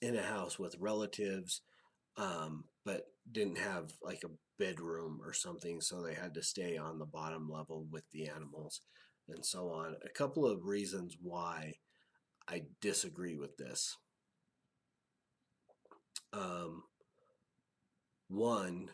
in 0.00 0.16
a 0.16 0.22
house 0.22 0.58
with 0.58 0.76
relatives 0.78 1.62
um, 2.16 2.64
but 2.84 3.02
didn't 3.30 3.58
have 3.58 3.90
like 4.02 4.22
a 4.24 4.28
bedroom 4.58 5.18
or 5.24 5.32
something 5.32 5.80
so 5.80 6.00
they 6.00 6.14
had 6.14 6.34
to 6.34 6.42
stay 6.42 6.76
on 6.76 6.98
the 6.98 7.06
bottom 7.06 7.48
level 7.50 7.86
with 7.90 8.04
the 8.12 8.28
animals 8.28 8.80
and 9.28 9.44
so 9.44 9.70
on. 9.70 9.96
A 10.04 10.08
couple 10.10 10.46
of 10.46 10.64
reasons 10.64 11.16
why 11.20 11.74
i 12.46 12.60
disagree 12.82 13.36
with 13.36 13.56
this 13.56 13.96
um, 16.34 16.82
one, 18.28 18.90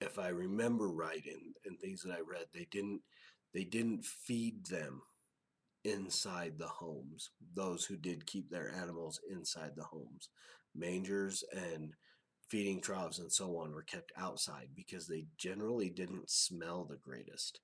if 0.00 0.18
I 0.18 0.28
remember 0.28 0.88
right, 0.88 1.24
in, 1.26 1.54
in 1.64 1.76
things 1.76 2.02
that 2.02 2.12
I 2.12 2.20
read, 2.20 2.46
they 2.52 2.66
didn't 2.70 3.00
they 3.54 3.64
didn't 3.64 4.04
feed 4.04 4.66
them 4.66 5.00
inside 5.84 6.54
the 6.58 6.68
homes. 6.68 7.30
Those 7.54 7.84
who 7.84 7.96
did 7.96 8.26
keep 8.26 8.50
their 8.50 8.70
animals 8.74 9.20
inside 9.30 9.72
the 9.76 9.84
homes, 9.84 10.28
mangers 10.74 11.42
and 11.52 11.94
feeding 12.50 12.80
troughs 12.80 13.18
and 13.18 13.32
so 13.32 13.58
on 13.58 13.72
were 13.72 13.82
kept 13.82 14.12
outside 14.16 14.68
because 14.74 15.06
they 15.06 15.26
generally 15.38 15.90
didn't 15.90 16.30
smell 16.30 16.84
the 16.84 16.98
greatest. 16.98 17.60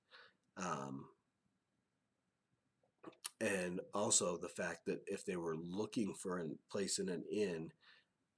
Um, 0.57 1.05
and 3.41 3.81
also 3.93 4.37
the 4.37 4.47
fact 4.47 4.85
that 4.85 5.01
if 5.07 5.25
they 5.25 5.35
were 5.35 5.55
looking 5.55 6.13
for 6.13 6.39
a 6.39 6.45
place 6.71 6.99
in 6.99 7.09
an 7.09 7.23
inn, 7.31 7.71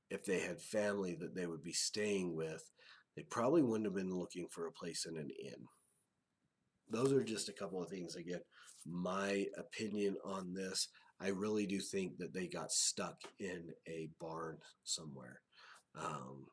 if 0.10 0.26
they 0.26 0.40
had 0.40 0.60
family 0.60 1.16
that 1.16 1.36
they 1.36 1.46
would 1.46 1.64
be 1.64 1.74
staying 1.74 2.36
with, 2.36 2.72
they 3.16 3.24
probably 3.24 3.62
wouldn't 3.62 3.86
have 3.86 3.96
been 3.96 4.18
looking 4.18 4.48
for 4.50 4.68
a 4.68 4.72
place 4.72 5.06
in 5.06 5.18
an 5.18 5.30
inn. 5.44 5.68
Those 6.90 7.12
are 7.12 7.24
just 7.24 7.50
a 7.50 7.54
couple 7.54 7.82
of 7.82 7.90
things. 7.90 8.16
Again, 8.16 8.42
my 8.86 9.48
opinion 9.58 10.18
on 10.24 10.54
this, 10.54 10.88
I 11.20 11.30
really 11.30 11.66
do 11.66 11.80
think 11.80 12.18
that 12.18 12.34
they 12.34 12.48
got 12.48 12.72
stuck 12.72 13.22
in 13.40 13.74
a 13.88 14.10
barn 14.20 14.58
somewhere 14.84 15.42
um, 16.00 16.48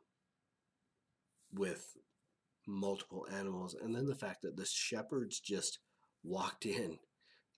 with 1.52 1.96
multiple 2.66 3.26
animals. 3.32 3.74
And 3.74 3.94
then 3.94 4.06
the 4.06 4.14
fact 4.14 4.42
that 4.42 4.56
the 4.56 4.66
shepherds 4.66 5.40
just 5.40 5.78
walked 6.22 6.64
in 6.64 6.98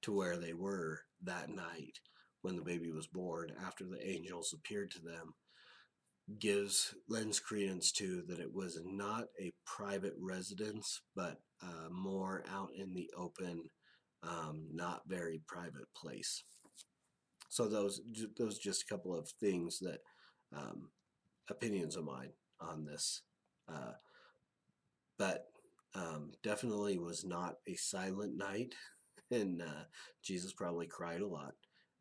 to 0.04 0.12
where 0.12 0.36
they 0.36 0.52
were 0.52 1.00
that 1.22 1.48
night 1.50 1.98
when 2.42 2.56
the 2.56 2.62
baby 2.62 2.90
was 2.90 3.06
born 3.06 3.50
after 3.66 3.84
the 3.84 4.06
angels 4.06 4.54
appeared 4.54 4.90
to 4.90 5.00
them 5.00 5.34
gives 6.38 6.94
lends 7.08 7.38
credence 7.38 7.92
to 7.92 8.22
that 8.28 8.40
it 8.40 8.52
was 8.52 8.80
not 8.84 9.24
a 9.40 9.52
private 9.66 10.14
residence 10.18 11.02
but 11.14 11.36
uh, 11.62 11.88
more 11.90 12.44
out 12.50 12.70
in 12.76 12.94
the 12.94 13.10
open 13.16 13.62
um, 14.22 14.68
not 14.72 15.02
very 15.06 15.40
private 15.46 15.88
place. 15.96 16.44
So 17.48 17.68
those 17.68 18.00
those 18.38 18.58
just 18.58 18.82
a 18.82 18.92
couple 18.92 19.16
of 19.16 19.28
things 19.40 19.78
that 19.80 19.98
um, 20.56 20.90
opinions 21.50 21.96
of 21.96 22.04
mine 22.04 22.30
on 22.60 22.84
this 22.84 23.22
uh, 23.68 23.92
but 25.18 25.46
um, 25.94 26.32
definitely 26.42 26.98
was 26.98 27.24
not 27.24 27.56
a 27.68 27.74
silent 27.74 28.36
night 28.36 28.74
and 29.30 29.62
uh, 29.62 29.84
Jesus 30.22 30.52
probably 30.52 30.86
cried 30.86 31.20
a 31.20 31.26
lot, 31.26 31.54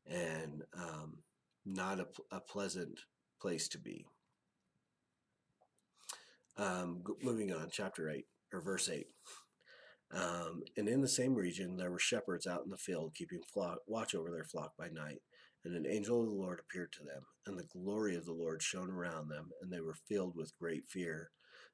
and 0.05 0.63
um, 0.77 1.19
not 1.65 1.99
a, 1.99 2.07
a, 2.31 2.39
pleasant 2.39 2.99
place 3.41 3.67
to 3.69 3.79
be. 3.79 4.05
Um, 6.57 7.03
moving 7.21 7.51
on, 7.53 7.69
chapter 7.71 8.09
8, 8.09 8.25
or 8.53 8.61
verse 8.61 8.89
8. 8.89 9.07
Um, 10.13 10.63
and 10.77 10.87
in 10.87 11.01
the 11.01 11.07
same 11.07 11.33
region, 11.33 11.77
there 11.77 11.89
were 11.89 11.99
shepherds 11.99 12.45
out 12.45 12.63
in 12.63 12.69
the 12.69 12.77
field 12.77 13.15
keeping 13.15 13.41
flock, 13.51 13.79
watch 13.87 14.13
over 14.13 14.29
their 14.29 14.43
flock 14.43 14.73
by 14.77 14.87
night. 14.89 15.21
And 15.65 15.75
an 15.75 15.89
angel 15.89 16.19
of 16.19 16.27
the 16.27 16.33
Lord 16.33 16.59
appeared 16.59 16.91
to 16.93 17.03
them, 17.03 17.23
and 17.47 17.57
the 17.57 17.63
glory 17.63 18.15
of 18.15 18.25
the 18.25 18.33
Lord 18.33 18.61
shone 18.61 18.91
around 18.91 19.29
them, 19.29 19.49
and 19.61 19.71
they 19.71 19.79
were 19.79 19.95
filled 20.07 20.35
with 20.35 20.57
great 20.59 20.83
fear. 20.89 21.31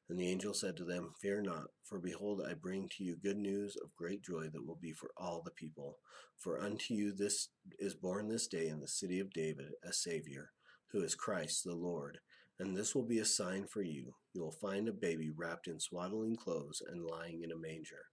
And 0.10 0.20
the 0.20 0.28
angel 0.28 0.56
said 0.56 0.76
to 0.78 0.84
them, 0.84 1.14
Fear 1.22 1.44
not, 1.44 1.68
for 1.84 2.00
behold, 2.00 2.42
I 2.42 2.56
bring 2.56 2.90
to 2.98 3.04
you 3.04 3.16
good 3.16 3.38
news 3.38 3.76
of 3.76 3.96
great 3.96 4.24
joy 4.24 4.50
that 4.52 4.66
will 4.66 4.80
be 4.82 4.92
for 4.92 5.12
all 5.16 5.44
the 5.44 5.52
people. 5.52 6.00
For 6.36 6.60
unto 6.60 6.96
you 6.96 7.14
this 7.14 7.50
is 7.78 7.94
born 7.94 8.28
this 8.28 8.48
day 8.48 8.70
in 8.70 8.80
the 8.80 8.88
city 8.88 9.20
of 9.20 9.32
David 9.32 9.74
a 9.84 9.94
Savior, 9.94 10.50
who 10.92 11.04
is 11.04 11.14
Christ 11.14 11.64
the 11.64 11.76
Lord. 11.76 12.18
And 12.58 12.76
this 12.76 12.96
will 12.96 13.06
be 13.06 13.20
a 13.20 13.26
sign 13.26 13.68
for 13.68 13.84
you. 13.84 14.16
You 14.34 14.42
will 14.42 14.52
find 14.52 14.90
a 14.90 14.94
baby 14.94 15.30
wrapped 15.30 15.68
in 15.68 15.80
swaddling 15.80 16.36
clothes 16.36 16.82
and 16.86 17.06
lying 17.06 17.44
in 17.44 17.52
a 17.52 17.56
manger. 17.56 18.06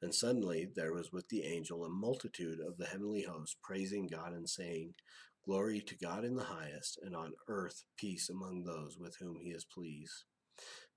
And 0.00 0.14
suddenly 0.14 0.68
there 0.74 0.94
was 0.94 1.12
with 1.12 1.28
the 1.28 1.44
angel 1.44 1.84
a 1.84 1.90
multitude 1.90 2.60
of 2.66 2.78
the 2.78 2.86
heavenly 2.86 3.22
host, 3.22 3.58
praising 3.62 4.08
God 4.08 4.32
and 4.32 4.48
saying, 4.48 4.94
Glory 5.44 5.80
to 5.82 5.96
God 5.96 6.24
in 6.24 6.34
the 6.36 6.44
highest, 6.44 6.98
and 7.02 7.14
on 7.14 7.34
earth 7.46 7.84
peace 7.98 8.30
among 8.30 8.64
those 8.64 8.96
with 8.98 9.16
whom 9.20 9.38
he 9.40 9.50
is 9.50 9.64
pleased. 9.64 10.24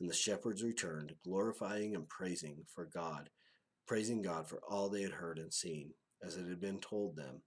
And 0.00 0.08
the 0.08 0.14
shepherds 0.14 0.62
returned, 0.62 1.14
glorifying 1.22 1.94
and 1.94 2.08
praising 2.08 2.64
for 2.74 2.86
God, 2.86 3.28
praising 3.86 4.22
God 4.22 4.48
for 4.48 4.60
all 4.66 4.88
they 4.88 5.02
had 5.02 5.12
heard 5.12 5.38
and 5.38 5.52
seen, 5.52 5.92
as 6.24 6.36
it 6.36 6.48
had 6.48 6.60
been 6.60 6.80
told 6.80 7.16
them. 7.16 7.42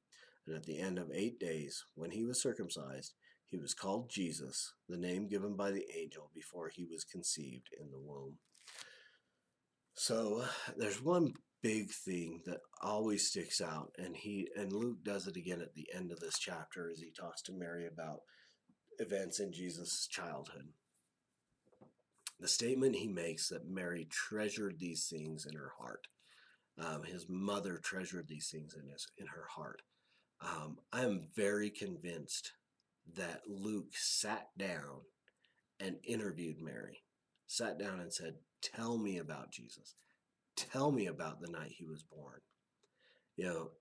And 0.45 0.55
at 0.55 0.63
the 0.63 0.79
end 0.79 0.99
of 0.99 1.09
eight 1.11 1.39
days, 1.39 1.83
when 1.95 2.11
he 2.11 2.23
was 2.23 2.41
circumcised, 2.41 3.15
he 3.49 3.57
was 3.57 3.73
called 3.73 4.09
Jesus, 4.09 4.73
the 4.87 4.97
name 4.97 5.27
given 5.27 5.55
by 5.55 5.71
the 5.71 5.85
angel 5.95 6.29
before 6.33 6.69
he 6.69 6.85
was 6.85 7.03
conceived 7.03 7.69
in 7.79 7.91
the 7.91 7.99
womb. 7.99 8.37
So 9.95 10.43
there's 10.77 11.01
one 11.01 11.33
big 11.61 11.91
thing 11.91 12.41
that 12.45 12.59
always 12.81 13.27
sticks 13.27 13.61
out, 13.61 13.91
and 13.97 14.15
he 14.15 14.49
and 14.55 14.73
Luke 14.73 15.03
does 15.03 15.27
it 15.27 15.37
again 15.37 15.61
at 15.61 15.73
the 15.75 15.87
end 15.93 16.11
of 16.11 16.19
this 16.19 16.37
chapter 16.37 16.89
as 16.91 16.99
he 16.99 17.11
talks 17.11 17.41
to 17.43 17.53
Mary 17.53 17.87
about 17.87 18.21
events 18.99 19.39
in 19.39 19.53
Jesus' 19.53 20.07
childhood. 20.07 20.67
The 22.39 22.47
statement 22.47 22.95
he 22.95 23.07
makes 23.07 23.49
that 23.49 23.69
Mary 23.69 24.07
treasured 24.09 24.79
these 24.79 25.07
things 25.07 25.45
in 25.45 25.55
her 25.55 25.71
heart. 25.77 26.07
Um, 26.77 27.03
his 27.03 27.27
mother 27.29 27.77
treasured 27.77 28.27
these 28.27 28.49
things 28.49 28.75
in 28.75 28.89
his 28.89 29.07
in 29.17 29.27
her 29.27 29.45
heart. 29.49 29.81
Um, 30.41 30.77
I 30.91 31.03
am 31.03 31.27
very 31.35 31.69
convinced 31.69 32.51
that 33.15 33.41
Luke 33.47 33.93
sat 33.93 34.49
down 34.57 35.01
and 35.79 35.97
interviewed 36.03 36.59
Mary, 36.59 37.03
sat 37.47 37.77
down 37.77 37.99
and 37.99 38.11
said, 38.11 38.35
"Tell 38.61 38.97
me 38.97 39.17
about 39.19 39.51
Jesus. 39.51 39.95
Tell 40.55 40.91
me 40.91 41.07
about 41.07 41.41
the 41.41 41.51
night 41.51 41.71
he 41.77 41.85
was 41.85 42.03
born." 42.03 42.41
You 43.35 43.45
know, 43.45 43.71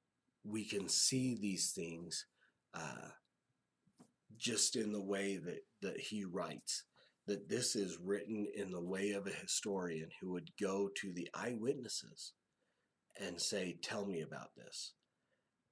we 0.44 0.64
can 0.64 0.88
see 0.88 1.34
these 1.34 1.72
things 1.72 2.26
uh, 2.74 3.10
just 4.36 4.76
in 4.76 4.92
the 4.92 5.02
way 5.02 5.36
that 5.38 5.64
that 5.80 5.98
he 5.98 6.24
writes 6.24 6.84
that 7.26 7.48
this 7.48 7.76
is 7.76 7.98
written 8.02 8.46
in 8.54 8.70
the 8.70 8.82
way 8.82 9.12
of 9.12 9.26
a 9.26 9.30
historian 9.30 10.08
who 10.20 10.32
would 10.32 10.50
go 10.60 10.90
to 10.96 11.12
the 11.12 11.28
eyewitnesses 11.34 12.32
and 13.20 13.40
say, 13.40 13.76
Tell 13.82 14.06
me 14.06 14.22
about 14.22 14.54
this. 14.56 14.94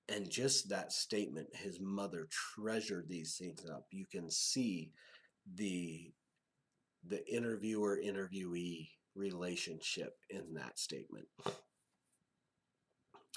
And 0.08 0.28
just 0.28 0.68
that 0.68 0.92
statement, 0.92 1.48
his 1.54 1.78
mother 1.80 2.28
treasured 2.30 3.06
these 3.08 3.36
things 3.36 3.64
up. 3.68 3.86
You 3.90 4.06
can 4.10 4.30
see 4.30 4.92
the 5.54 6.12
the 7.06 7.26
interviewer 7.32 7.98
interviewee 8.04 8.88
relationship 9.14 10.14
in 10.28 10.54
that 10.54 10.78
statement. 10.78 11.26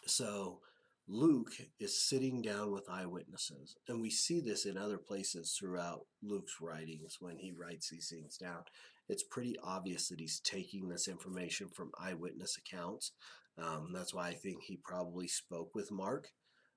So 0.05 0.59
Luke 1.07 1.51
is 1.79 2.07
sitting 2.07 2.41
down 2.41 2.71
with 2.71 2.89
eyewitnesses, 2.89 3.75
and 3.87 4.01
we 4.01 4.09
see 4.09 4.39
this 4.39 4.65
in 4.65 4.77
other 4.77 4.97
places 4.97 5.55
throughout 5.59 6.05
Luke's 6.21 6.57
writings 6.61 7.17
when 7.19 7.37
he 7.37 7.51
writes 7.51 7.89
these 7.89 8.09
things 8.09 8.37
down. 8.37 8.63
It's 9.09 9.23
pretty 9.23 9.57
obvious 9.61 10.07
that 10.07 10.19
he's 10.19 10.39
taking 10.39 10.87
this 10.87 11.09
information 11.09 11.67
from 11.67 11.91
eyewitness 11.99 12.57
accounts. 12.57 13.11
Um, 13.57 13.91
that's 13.93 14.13
why 14.13 14.29
I 14.29 14.33
think 14.33 14.63
he 14.63 14.77
probably 14.77 15.27
spoke 15.27 15.75
with 15.75 15.91
Mark 15.91 16.29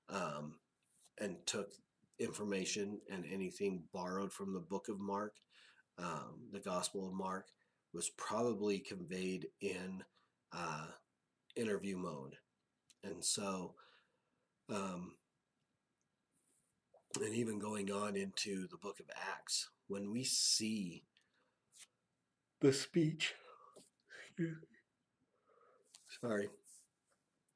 um, 0.09 0.55
and 1.19 1.37
took 1.45 1.71
information 2.19 2.99
and 3.09 3.25
anything 3.31 3.83
borrowed 3.93 4.33
from 4.33 4.53
the 4.53 4.59
book 4.59 4.87
of 4.89 4.99
Mark, 4.99 5.35
um, 5.97 6.49
the 6.51 6.59
Gospel 6.59 7.07
of 7.07 7.13
Mark, 7.13 7.47
was 7.93 8.09
probably 8.17 8.79
conveyed 8.79 9.47
in 9.61 10.03
uh, 10.51 10.87
interview 11.55 11.97
mode. 11.97 12.35
And 13.03 13.23
so, 13.23 13.75
um, 14.69 15.13
and 17.21 17.33
even 17.33 17.59
going 17.59 17.91
on 17.91 18.15
into 18.15 18.67
the 18.67 18.77
book 18.77 18.99
of 18.99 19.09
Acts, 19.15 19.69
when 19.87 20.11
we 20.11 20.23
see 20.23 21.03
the 22.61 22.73
speech, 22.73 23.33
sorry, 26.21 26.49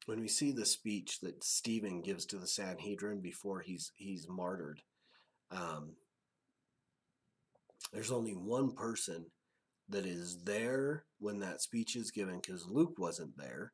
when 0.06 0.20
we 0.20 0.28
see 0.28 0.52
the 0.52 0.66
speech 0.66 1.20
that 1.20 1.44
Stephen 1.44 2.02
gives 2.02 2.26
to 2.28 2.38
the 2.38 2.48
Sanhedrin 2.48 3.22
before 3.22 3.60
he's 3.60 3.92
he's 3.96 4.28
martyred, 4.28 4.82
um, 5.52 5.96
there's 7.94 8.12
only 8.12 8.34
one 8.34 8.72
person 8.72 9.26
that 9.90 10.06
is 10.06 10.44
there 10.44 11.04
when 11.20 11.40
that 11.40 11.62
speech 11.62 11.96
is 11.96 12.12
given 12.12 12.38
because 12.38 12.66
Luke 12.68 12.98
wasn't 12.98 13.38
there. 13.38 13.74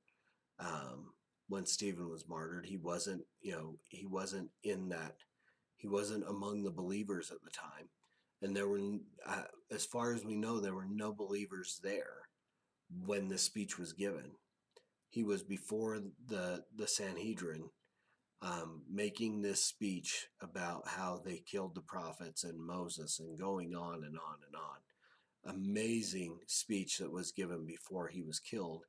Um, 0.60 1.12
when 1.48 1.66
Stephen 1.66 2.10
was 2.10 2.28
martyred. 2.28 2.66
He 2.66 2.78
wasn't, 2.78 3.24
you 3.42 3.54
know, 3.54 3.76
he 3.90 4.06
wasn't 4.06 4.50
in 4.64 4.90
that, 4.90 5.16
he 5.76 5.88
wasn't 5.88 6.28
among 6.28 6.64
the 6.64 6.72
believers 6.72 7.32
at 7.32 7.42
the 7.44 7.50
time. 7.50 7.90
And 8.42 8.56
there 8.56 8.68
were, 8.68 8.80
uh, 9.26 9.44
as 9.72 9.86
far 9.86 10.14
as 10.14 10.24
we 10.24 10.36
know, 10.36 10.60
there 10.60 10.76
were 10.76 10.88
no 10.90 11.14
believers 11.14 11.80
there 11.84 12.28
when 13.06 13.28
the 13.28 13.38
speech 13.38 13.78
was 13.80 13.94
given. 13.94 14.32
He 15.10 15.24
was 15.24 15.42
before 15.42 16.00
the 16.28 16.64
the 16.76 16.88
Sanhedrin, 16.88 17.70
um, 18.42 18.84
making 18.92 19.42
this 19.42 19.64
speech 19.64 20.28
about 20.42 20.88
how 20.88 21.22
they 21.24 21.40
killed 21.40 21.74
the 21.74 21.82
prophets 21.82 22.44
and 22.44 22.60
Moses, 22.60 23.20
and 23.20 23.40
going 23.40 23.74
on 23.74 24.04
and 24.04 24.18
on 24.18 24.38
and 24.46 24.56
on. 24.56 25.56
Amazing 25.56 26.40
speech 26.46 26.98
that 26.98 27.12
was 27.12 27.32
given 27.32 27.66
before 27.66 28.10
he 28.10 28.22
was 28.22 28.40
killed 28.40 28.84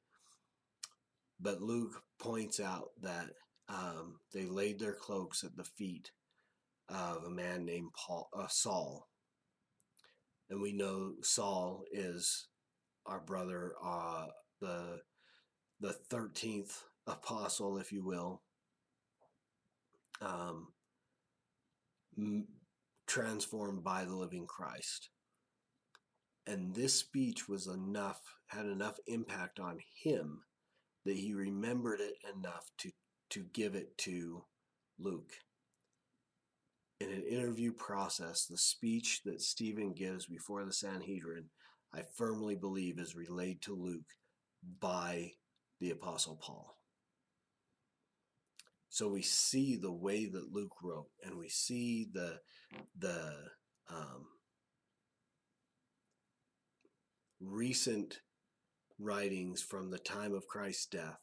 but 1.40 1.62
Luke 1.62 2.02
points 2.18 2.60
out 2.60 2.90
that 3.02 3.30
um, 3.68 4.18
they 4.32 4.46
laid 4.46 4.78
their 4.78 4.94
cloaks 4.94 5.44
at 5.44 5.56
the 5.56 5.64
feet 5.64 6.10
of 6.88 7.24
a 7.24 7.30
man 7.30 7.64
named 7.64 7.90
Paul, 7.94 8.28
uh, 8.36 8.48
Saul. 8.48 9.08
And 10.50 10.60
we 10.62 10.72
know 10.72 11.12
Saul 11.22 11.84
is 11.92 12.48
our 13.06 13.20
brother, 13.20 13.72
uh, 13.84 14.26
the 14.60 15.00
the 15.80 15.92
thirteenth 15.92 16.84
apostle, 17.06 17.78
if 17.78 17.92
you 17.92 18.04
will, 18.04 18.42
um, 20.20 20.68
transformed 23.06 23.84
by 23.84 24.04
the 24.04 24.14
living 24.14 24.46
Christ. 24.46 25.10
And 26.46 26.74
this 26.74 26.94
speech 26.94 27.48
was 27.48 27.66
enough, 27.66 28.20
had 28.46 28.66
enough 28.66 28.98
impact 29.06 29.60
on 29.60 29.78
him 30.02 30.40
that 31.08 31.16
he 31.16 31.32
remembered 31.32 32.00
it 32.00 32.16
enough 32.36 32.70
to, 32.76 32.90
to 33.30 33.42
give 33.54 33.74
it 33.74 33.96
to 33.96 34.44
Luke. 34.98 35.32
In 37.00 37.10
an 37.10 37.22
interview 37.22 37.72
process, 37.72 38.44
the 38.44 38.58
speech 38.58 39.22
that 39.24 39.40
Stephen 39.40 39.94
gives 39.94 40.26
before 40.26 40.66
the 40.66 40.72
Sanhedrin, 40.72 41.46
I 41.94 42.02
firmly 42.16 42.56
believe 42.56 42.98
is 42.98 43.16
relayed 43.16 43.62
to 43.62 43.74
Luke 43.74 44.10
by 44.80 45.32
the 45.80 45.92
Apostle 45.92 46.38
Paul. 46.42 46.76
So 48.90 49.08
we 49.08 49.22
see 49.22 49.76
the 49.76 49.92
way 49.92 50.26
that 50.26 50.52
Luke 50.52 50.74
wrote, 50.82 51.08
and 51.24 51.38
we 51.38 51.48
see 51.48 52.06
the 52.12 52.40
the 52.98 53.32
um, 53.88 54.26
recent 57.40 58.20
writings 58.98 59.62
from 59.62 59.90
the 59.90 59.98
time 59.98 60.34
of 60.34 60.48
Christ's 60.48 60.86
death, 60.86 61.20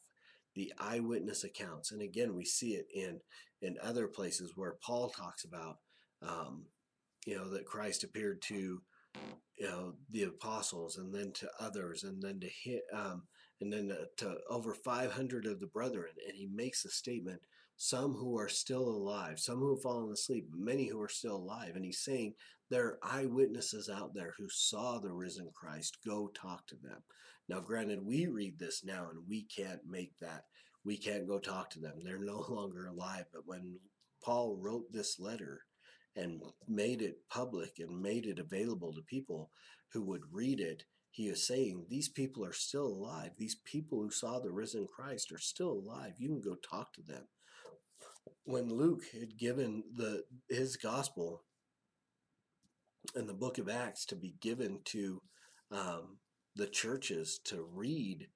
the 0.54 0.72
eyewitness 0.78 1.44
accounts. 1.44 1.92
And 1.92 2.02
again, 2.02 2.34
we 2.34 2.44
see 2.44 2.74
it 2.74 2.86
in, 2.94 3.20
in 3.60 3.76
other 3.82 4.06
places 4.06 4.52
where 4.56 4.76
Paul 4.82 5.10
talks 5.10 5.44
about 5.44 5.78
um, 6.22 6.66
you 7.26 7.36
know, 7.36 7.50
that 7.50 7.66
Christ 7.66 8.04
appeared 8.04 8.40
to, 8.42 8.80
you 9.56 9.66
know, 9.66 9.94
the 10.10 10.24
apostles 10.24 10.96
and 10.96 11.14
then 11.14 11.32
to 11.32 11.50
others 11.58 12.04
and 12.04 12.22
then 12.22 12.40
to 12.40 12.48
hit, 12.48 12.82
um, 12.92 13.24
and 13.60 13.72
then 13.72 13.92
to 14.18 14.36
over 14.48 14.74
500 14.74 15.46
of 15.46 15.60
the 15.60 15.66
brethren. 15.66 16.12
And 16.26 16.36
he 16.36 16.46
makes 16.46 16.84
a 16.84 16.90
statement 16.90 17.40
some 17.76 18.14
who 18.14 18.38
are 18.38 18.48
still 18.48 18.88
alive, 18.88 19.38
some 19.38 19.58
who 19.58 19.74
have 19.74 19.82
fallen 19.82 20.10
asleep, 20.12 20.48
many 20.52 20.86
who 20.88 21.00
are 21.00 21.08
still 21.08 21.36
alive. 21.36 21.72
And 21.76 21.84
he's 21.84 22.00
saying 22.00 22.34
there 22.70 22.86
are 22.86 22.98
eyewitnesses 23.02 23.88
out 23.88 24.14
there 24.14 24.34
who 24.38 24.48
saw 24.48 24.98
the 24.98 25.12
risen 25.12 25.50
Christ. 25.54 25.98
Go 26.04 26.28
talk 26.28 26.66
to 26.68 26.76
them. 26.76 27.02
Now, 27.48 27.60
granted, 27.60 28.04
we 28.04 28.26
read 28.26 28.58
this 28.58 28.82
now 28.84 29.08
and 29.10 29.20
we 29.28 29.44
can't 29.44 29.80
make 29.88 30.18
that. 30.20 30.44
We 30.84 30.96
can't 30.96 31.28
go 31.28 31.38
talk 31.38 31.70
to 31.70 31.80
them. 31.80 32.00
They're 32.02 32.18
no 32.24 32.44
longer 32.48 32.86
alive. 32.86 33.26
But 33.32 33.42
when 33.46 33.78
Paul 34.24 34.56
wrote 34.56 34.92
this 34.92 35.20
letter 35.20 35.62
and 36.16 36.40
made 36.66 37.02
it 37.02 37.18
public 37.30 37.74
and 37.78 38.00
made 38.00 38.26
it 38.26 38.38
available 38.38 38.92
to 38.94 39.02
people 39.02 39.50
who 39.92 40.02
would 40.04 40.22
read 40.32 40.60
it, 40.60 40.84
he 41.10 41.28
is 41.28 41.46
saying 41.46 41.86
these 41.88 42.08
people 42.08 42.44
are 42.44 42.52
still 42.52 42.86
alive. 42.86 43.30
These 43.38 43.56
people 43.64 44.02
who 44.02 44.10
saw 44.10 44.38
the 44.38 44.50
risen 44.50 44.86
Christ 44.86 45.30
are 45.32 45.38
still 45.38 45.72
alive. 45.72 46.14
You 46.18 46.28
can 46.28 46.40
go 46.40 46.56
talk 46.56 46.92
to 46.94 47.02
them. 47.02 47.24
When 48.44 48.68
Luke 48.68 49.04
had 49.12 49.38
given 49.38 49.82
the 49.94 50.24
his 50.48 50.76
gospel 50.76 51.42
and 53.14 53.28
the 53.28 53.34
book 53.34 53.58
of 53.58 53.68
Acts 53.68 54.04
to 54.06 54.16
be 54.16 54.34
given 54.40 54.80
to 54.86 55.20
um, 55.70 56.18
the 56.54 56.66
churches 56.66 57.40
to 57.44 57.66
read, 57.72 58.28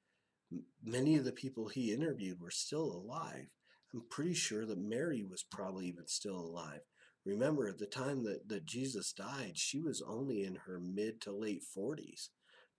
many 0.82 1.16
of 1.16 1.24
the 1.24 1.32
people 1.32 1.68
he 1.68 1.92
interviewed 1.92 2.40
were 2.40 2.50
still 2.50 2.92
alive. 2.92 3.46
I'm 3.92 4.02
pretty 4.10 4.34
sure 4.34 4.66
that 4.66 4.78
Mary 4.78 5.24
was 5.28 5.42
probably 5.42 5.86
even 5.86 6.06
still 6.06 6.38
alive. 6.38 6.80
Remember, 7.24 7.68
at 7.68 7.78
the 7.78 7.86
time 7.86 8.24
that, 8.24 8.48
that 8.48 8.64
Jesus 8.64 9.12
died, 9.12 9.52
she 9.56 9.80
was 9.80 10.02
only 10.06 10.44
in 10.44 10.56
her 10.66 10.80
mid 10.80 11.20
to 11.22 11.32
late 11.32 11.62
40s, 11.76 12.28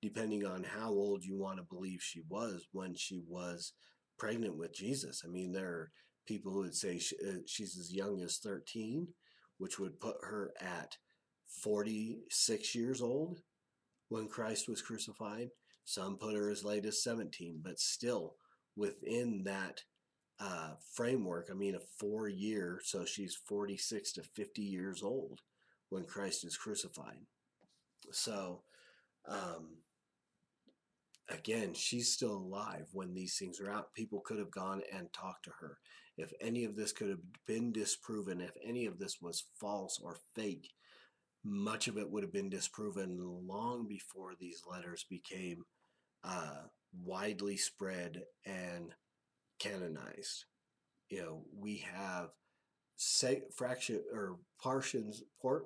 depending 0.01 0.45
on 0.45 0.63
how 0.63 0.89
old 0.89 1.23
you 1.23 1.37
want 1.37 1.57
to 1.57 1.63
believe 1.63 2.01
she 2.01 2.21
was 2.27 2.65
when 2.71 2.95
she 2.95 3.21
was 3.27 3.73
pregnant 4.17 4.57
with 4.57 4.73
Jesus. 4.73 5.21
I 5.25 5.29
mean, 5.29 5.51
there 5.51 5.67
are 5.67 5.91
people 6.27 6.53
would 6.53 6.75
say 6.75 6.97
she, 6.99 7.15
uh, 7.27 7.39
she's 7.45 7.77
as 7.77 7.93
young 7.93 8.21
as 8.21 8.37
13, 8.37 9.07
which 9.57 9.79
would 9.79 9.99
put 9.99 10.17
her 10.21 10.53
at 10.59 10.97
46 11.47 12.75
years 12.75 13.01
old 13.01 13.41
when 14.09 14.27
Christ 14.27 14.67
was 14.67 14.81
crucified. 14.81 15.49
Some 15.83 16.17
put 16.17 16.35
her 16.35 16.49
as 16.49 16.63
late 16.63 16.85
as 16.85 17.03
17, 17.03 17.61
but 17.63 17.79
still 17.79 18.35
within 18.75 19.43
that 19.45 19.81
uh, 20.39 20.71
framework, 20.93 21.49
I 21.51 21.53
mean, 21.53 21.75
a 21.75 21.79
four 21.99 22.27
year, 22.27 22.81
so 22.83 23.05
she's 23.05 23.35
46 23.35 24.13
to 24.13 24.23
50 24.23 24.61
years 24.61 25.03
old 25.03 25.41
when 25.89 26.03
Christ 26.05 26.43
is 26.45 26.57
crucified. 26.57 27.19
So, 28.11 28.63
um, 29.27 29.77
again, 31.29 31.73
she's 31.73 32.11
still 32.11 32.37
alive 32.37 32.87
when 32.93 33.13
these 33.13 33.37
things 33.37 33.59
are 33.59 33.69
out. 33.69 33.93
People 33.93 34.21
could 34.21 34.39
have 34.39 34.51
gone 34.51 34.81
and 34.91 35.13
talked 35.13 35.45
to 35.45 35.51
her. 35.59 35.77
If 36.21 36.31
any 36.39 36.63
of 36.63 36.75
this 36.75 36.91
could 36.91 37.09
have 37.09 37.21
been 37.47 37.71
disproven, 37.71 38.41
if 38.41 38.55
any 38.63 38.85
of 38.85 38.99
this 38.99 39.17
was 39.21 39.45
false 39.59 39.99
or 40.01 40.17
fake, 40.35 40.69
much 41.43 41.87
of 41.87 41.97
it 41.97 42.09
would 42.09 42.23
have 42.23 42.33
been 42.33 42.49
disproven 42.49 43.17
long 43.19 43.87
before 43.87 44.33
these 44.39 44.61
letters 44.69 45.05
became 45.09 45.63
uh, 46.23 46.61
widely 47.03 47.57
spread 47.57 48.21
and 48.45 48.93
canonized. 49.59 50.45
You 51.09 51.21
know, 51.21 51.43
we 51.53 51.83
have 51.93 52.29
say, 53.01 53.41
fraction 53.55 54.01
or 54.13 54.37
partials, 54.63 55.21
por, 55.41 55.65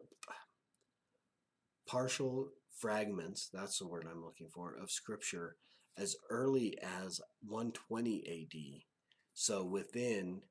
partial 1.88 2.48
fragments, 2.80 3.50
that's 3.54 3.80
the 3.80 3.88
word 3.88 4.08
I'm 4.10 4.24
looking 4.24 4.48
for, 4.54 4.76
of 4.82 4.90
scripture 4.90 5.58
as 5.98 6.16
early 6.30 6.78
as 6.82 7.20
120 7.46 8.24
AD. 8.26 8.95
So 9.36 9.64
within 9.64 10.42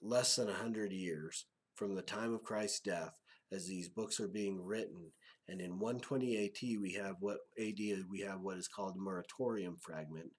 less 0.00 0.36
than 0.36 0.46
100 0.46 0.92
years 0.92 1.44
from 1.74 1.94
the 1.94 2.02
time 2.02 2.32
of 2.32 2.44
Christ's 2.44 2.80
death, 2.80 3.12
as 3.52 3.66
these 3.66 3.88
books 3.88 4.20
are 4.20 4.28
being 4.28 4.62
written. 4.64 5.10
And 5.48 5.60
in 5.60 5.78
120 5.78 6.44
AT, 6.44 6.80
we 6.80 6.92
have 6.92 7.16
what 7.20 7.38
AD 7.58 7.78
we 8.10 8.20
have 8.20 8.40
what 8.40 8.58
is 8.58 8.68
called 8.68 8.94
the 8.94 9.00
Muratorian 9.00 9.80
fragment, 9.80 10.30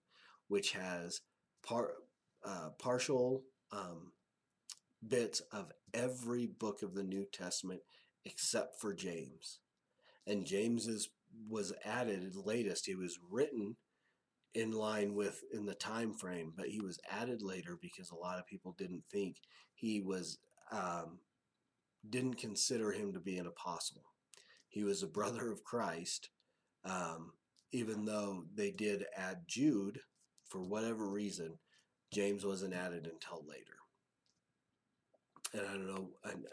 which 0.48 0.72
has 0.72 1.22
par, 1.66 1.92
uh, 2.46 2.70
partial 2.80 3.44
um, 3.72 4.12
bits 5.06 5.42
of 5.52 5.72
every 5.94 6.48
book 6.48 6.84
of 6.84 6.94
the 6.94 7.04
New 7.04 7.26
Testament 7.32 7.82
except 8.26 8.80
for 8.80 8.94
James. 8.94 9.60
And 10.28 10.46
James 10.46 10.88
is, 10.88 11.10
was 11.50 11.74
added 11.84 12.36
latest. 12.36 12.86
He 12.86 12.96
was 12.96 13.18
written 13.32 13.78
in 14.56 14.72
line 14.72 15.14
with 15.14 15.44
in 15.54 15.66
the 15.66 15.76
time 15.76 16.14
frame, 16.14 16.54
but 16.56 16.68
he 16.68 16.82
was 16.82 17.00
added 17.10 17.42
later 17.42 17.78
because 17.82 18.12
a 18.12 18.16
lot 18.16 18.40
of 18.40 18.48
people 18.48 18.76
didn't 18.78 19.04
think 19.12 19.38
he 19.76 20.02
was 20.02 20.40
um, 20.72 21.20
didn't 22.10 22.36
consider 22.36 22.92
him 22.92 23.14
to 23.14 23.20
be 23.20 23.38
an 23.38 23.48
apostle. 23.48 24.04
He 24.68 24.84
was 24.84 25.04
a 25.04 25.08
brother 25.08 25.52
of 25.52 25.64
Christ, 25.64 26.30
um, 26.86 27.34
even 27.72 28.06
though 28.06 28.46
they 28.56 28.72
did 28.72 29.06
add 29.16 29.40
Jude 29.48 30.00
for 30.48 30.64
whatever 30.64 31.10
reason. 31.10 31.58
James 32.12 32.44
wasn't 32.46 32.74
added 32.74 33.08
until 33.12 33.46
later. 33.48 33.76
And 35.54 35.68
I 35.68 35.74
don't 35.74 35.88
know, 35.88 36.10
and 36.26 36.46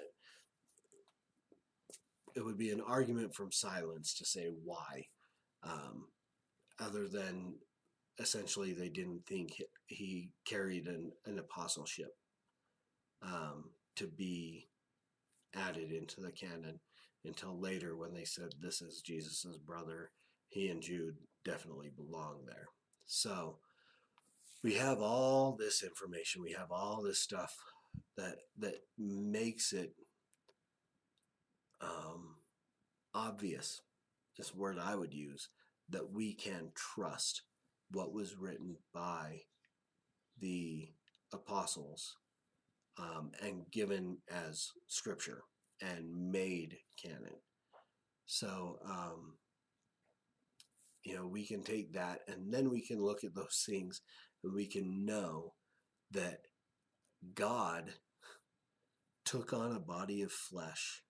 it 2.34 2.44
would 2.44 2.58
be 2.58 2.70
an 2.70 2.82
argument 2.82 3.34
from 3.34 3.50
silence 3.50 4.14
to 4.14 4.24
say 4.24 4.48
why, 4.64 5.06
um, 5.62 6.08
other 6.78 7.08
than 7.08 7.54
essentially 8.18 8.72
they 8.72 8.88
didn't 8.88 9.26
think 9.26 9.62
he 9.86 10.30
carried 10.44 10.86
an, 10.86 11.12
an 11.26 11.38
apostleship 11.38 12.14
um, 13.22 13.70
to 13.96 14.06
be 14.06 14.68
added 15.54 15.92
into 15.92 16.20
the 16.20 16.30
canon 16.30 16.80
until 17.24 17.58
later 17.58 17.96
when 17.96 18.14
they 18.14 18.24
said 18.24 18.50
this 18.60 18.80
is 18.82 19.02
Jesus's 19.02 19.58
brother. 19.58 20.10
He 20.48 20.68
and 20.68 20.80
Jude 20.80 21.16
definitely 21.44 21.90
belong 21.94 22.44
there. 22.46 22.68
So 23.06 23.58
we 24.62 24.74
have 24.74 25.00
all 25.00 25.56
this 25.58 25.82
information. 25.82 26.42
We 26.42 26.52
have 26.52 26.70
all 26.70 27.02
this 27.02 27.20
stuff 27.20 27.54
that 28.16 28.36
that 28.58 28.76
makes 28.98 29.72
it 29.72 29.92
um, 31.80 32.36
obvious. 33.14 33.80
This 34.36 34.54
word 34.54 34.78
I 34.78 34.94
would 34.94 35.14
use 35.14 35.48
that 35.88 36.12
we 36.12 36.34
can 36.34 36.72
trust 36.74 37.42
what 37.90 38.12
was 38.12 38.36
written 38.36 38.76
by 38.92 39.40
the 40.40 40.88
apostles 41.32 42.16
um, 42.98 43.30
and 43.42 43.70
given 43.70 44.18
as 44.30 44.70
scripture 44.86 45.42
and 45.80 46.32
made 46.32 46.76
canon. 47.02 47.36
So, 48.26 48.78
um, 48.84 49.34
you 51.04 51.14
know, 51.14 51.26
we 51.26 51.46
can 51.46 51.62
take 51.62 51.92
that 51.92 52.20
and 52.26 52.52
then 52.52 52.70
we 52.70 52.84
can 52.84 53.00
look 53.00 53.22
at 53.22 53.34
those 53.34 53.64
things 53.68 54.00
and 54.42 54.52
we 54.52 54.66
can 54.66 55.04
know 55.04 55.54
that 56.12 56.38
God 57.34 57.92
took 59.24 59.52
on 59.52 59.72
a 59.72 59.80
body 59.80 60.22
of 60.22 60.32
flesh, 60.32 61.02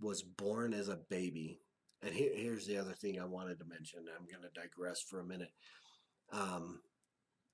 was 0.00 0.22
born 0.22 0.72
as 0.72 0.88
a 0.88 0.98
baby. 1.10 1.60
And 2.02 2.14
here, 2.14 2.30
here's 2.34 2.66
the 2.66 2.76
other 2.76 2.92
thing 2.92 3.18
I 3.18 3.24
wanted 3.24 3.58
to 3.58 3.64
mention. 3.64 4.00
I'm 4.08 4.26
going 4.26 4.42
to 4.42 4.60
digress 4.60 5.00
for 5.00 5.20
a 5.20 5.26
minute. 5.26 5.50
Um, 6.32 6.80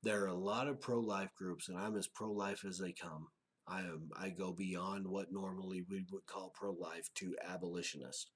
there 0.03 0.23
are 0.23 0.29
a 0.29 0.35
lot 0.35 0.69
of 0.69 0.81
pro 0.81 1.01
life 1.01 1.31
groups, 1.37 1.69
and 1.69 1.79
I'm 1.79 1.97
as 1.97 2.07
pro 2.07 2.31
life 2.31 2.65
as 2.65 2.79
they 2.79 2.93
come. 2.93 3.29
I 3.67 3.81
am 3.81 4.11
I 4.15 4.29
go 4.29 4.53
beyond 4.53 5.07
what 5.07 5.33
normally 5.33 5.83
we 5.89 6.05
would 6.13 6.27
call 6.27 6.53
pro 6.55 6.73
life 6.73 7.09
to 7.17 7.35
abolitionist. 7.49 8.31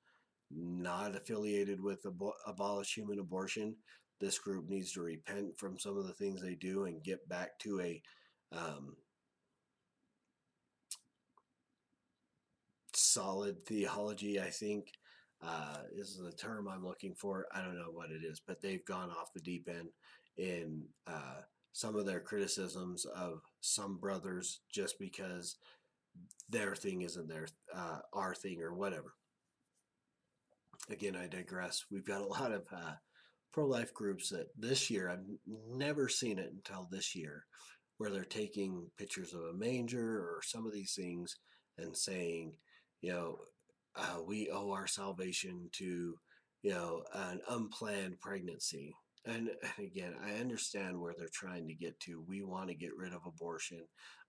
Not 0.50 1.14
affiliated 1.14 1.82
with 1.82 2.02
abo- 2.04 2.32
abolish 2.46 2.94
human 2.94 3.18
abortion. 3.18 3.76
This 4.18 4.38
group 4.38 4.68
needs 4.68 4.92
to 4.92 5.02
repent 5.02 5.58
from 5.58 5.78
some 5.78 5.98
of 5.98 6.06
the 6.06 6.14
things 6.14 6.40
they 6.40 6.54
do 6.54 6.84
and 6.84 7.04
get 7.04 7.28
back 7.28 7.58
to 7.60 7.80
a 7.82 8.02
um, 8.50 8.96
solid 12.94 13.66
theology. 13.66 14.40
I 14.40 14.48
think 14.48 14.88
uh, 15.42 15.78
is 15.94 16.18
the 16.18 16.32
term 16.32 16.68
I'm 16.68 16.84
looking 16.84 17.14
for. 17.14 17.46
I 17.52 17.62
don't 17.62 17.76
know 17.76 17.90
what 17.92 18.10
it 18.10 18.24
is, 18.24 18.40
but 18.46 18.60
they've 18.60 18.84
gone 18.84 19.10
off 19.10 19.32
the 19.34 19.40
deep 19.40 19.68
end 19.68 19.88
in. 20.36 20.84
Uh, 21.06 21.42
some 21.72 21.94
of 21.94 22.06
their 22.06 22.18
criticisms 22.18 23.04
of 23.04 23.40
some 23.60 23.98
brothers 23.98 24.62
just 24.72 24.98
because 24.98 25.56
their 26.48 26.74
thing 26.74 27.02
isn't 27.02 27.28
their 27.28 27.46
uh, 27.72 27.98
our 28.12 28.34
thing 28.34 28.60
or 28.60 28.74
whatever. 28.74 29.14
Again, 30.90 31.14
I 31.14 31.28
digress. 31.28 31.84
We've 31.88 32.06
got 32.06 32.22
a 32.22 32.26
lot 32.26 32.50
of 32.50 32.66
uh, 32.72 32.94
pro-life 33.52 33.94
groups 33.94 34.30
that 34.30 34.48
this 34.58 34.90
year 34.90 35.08
I've 35.08 35.24
never 35.70 36.08
seen 36.08 36.38
it 36.38 36.50
until 36.50 36.88
this 36.90 37.14
year, 37.14 37.44
where 37.98 38.10
they're 38.10 38.24
taking 38.24 38.90
pictures 38.96 39.32
of 39.32 39.42
a 39.42 39.52
manger 39.52 40.18
or 40.18 40.40
some 40.42 40.66
of 40.66 40.72
these 40.72 40.94
things 40.94 41.36
and 41.76 41.96
saying, 41.96 42.54
you 43.02 43.12
know, 43.12 43.38
uh, 43.98 44.22
we 44.26 44.48
owe 44.50 44.72
our 44.72 44.86
salvation 44.86 45.68
to, 45.72 46.14
you 46.62 46.70
know, 46.70 47.02
an 47.12 47.40
unplanned 47.50 48.20
pregnancy. 48.20 48.94
And, 49.24 49.50
again, 49.78 50.14
I 50.24 50.40
understand 50.40 50.98
where 50.98 51.14
they're 51.18 51.28
trying 51.32 51.66
to 51.68 51.74
get 51.74 51.98
to. 52.00 52.24
We 52.26 52.42
want 52.42 52.68
to 52.68 52.74
get 52.74 52.96
rid 52.96 53.12
of 53.12 53.26
abortion. 53.26 53.80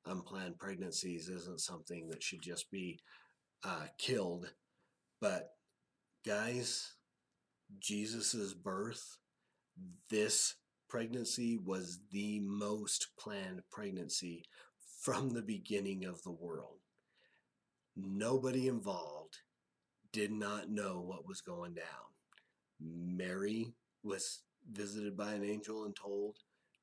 Unplanned 0.05 0.57
pregnancies 0.57 1.29
isn't 1.29 1.61
something 1.61 2.09
that 2.09 2.23
should 2.23 2.41
just 2.41 2.69
be 2.71 2.99
uh, 3.63 3.85
killed. 3.97 4.51
But 5.21 5.51
guys, 6.25 6.93
Jesus's 7.79 8.53
birth, 8.53 9.17
this 10.09 10.55
pregnancy 10.89 11.57
was 11.63 11.99
the 12.11 12.39
most 12.39 13.09
planned 13.19 13.61
pregnancy 13.71 14.43
from 15.01 15.29
the 15.29 15.41
beginning 15.41 16.05
of 16.05 16.21
the 16.23 16.31
world. 16.31 16.79
Nobody 17.95 18.67
involved 18.67 19.18
did 20.11 20.31
not 20.31 20.69
know 20.69 21.01
what 21.05 21.27
was 21.27 21.41
going 21.41 21.73
down. 21.73 21.85
Mary 22.79 23.73
was 24.03 24.41
visited 24.71 25.15
by 25.17 25.33
an 25.33 25.43
angel 25.43 25.83
and 25.85 25.95
told, 25.95 26.37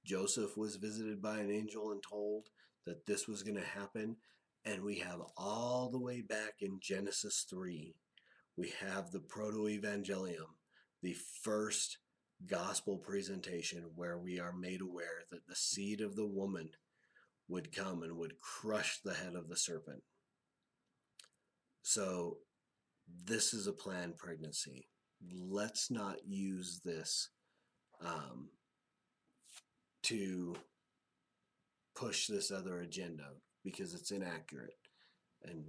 Joseph 0.04 0.56
was 0.56 0.76
visited 0.76 1.20
by 1.20 1.38
an 1.38 1.50
angel 1.50 1.90
and 1.90 2.02
told 2.02 2.48
that 2.86 3.06
this 3.06 3.26
was 3.26 3.42
going 3.42 3.56
to 3.56 3.62
happen. 3.62 4.16
And 4.64 4.82
we 4.82 4.96
have 4.96 5.20
all 5.36 5.90
the 5.90 5.98
way 5.98 6.20
back 6.20 6.54
in 6.60 6.78
Genesis 6.80 7.46
3, 7.48 7.94
we 8.56 8.72
have 8.80 9.10
the 9.10 9.20
proto 9.20 9.68
evangelium, 9.68 10.56
the 11.02 11.16
first 11.42 11.98
gospel 12.46 12.98
presentation 12.98 13.84
where 13.94 14.18
we 14.18 14.38
are 14.40 14.52
made 14.52 14.80
aware 14.80 15.24
that 15.30 15.46
the 15.46 15.54
seed 15.54 16.00
of 16.00 16.16
the 16.16 16.26
woman 16.26 16.70
would 17.48 17.74
come 17.74 18.02
and 18.02 18.16
would 18.16 18.40
crush 18.40 19.00
the 19.00 19.14
head 19.14 19.34
of 19.34 19.48
the 19.48 19.56
serpent. 19.56 20.02
So, 21.82 22.38
this 23.24 23.54
is 23.54 23.66
a 23.66 23.72
planned 23.72 24.18
pregnancy. 24.18 24.88
Let's 25.32 25.90
not 25.90 26.16
use 26.26 26.80
this 26.84 27.30
um, 28.04 28.50
to 30.04 30.54
push 31.94 32.26
this 32.26 32.50
other 32.50 32.80
agenda 32.80 33.30
because 33.64 33.94
it's 33.94 34.10
inaccurate. 34.10 34.76
And 35.44 35.64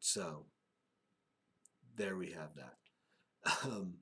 so, 0.00 0.46
there 1.96 2.16
we 2.16 2.32
have 2.32 2.50
that. 2.56 2.74
Um, 3.64 3.94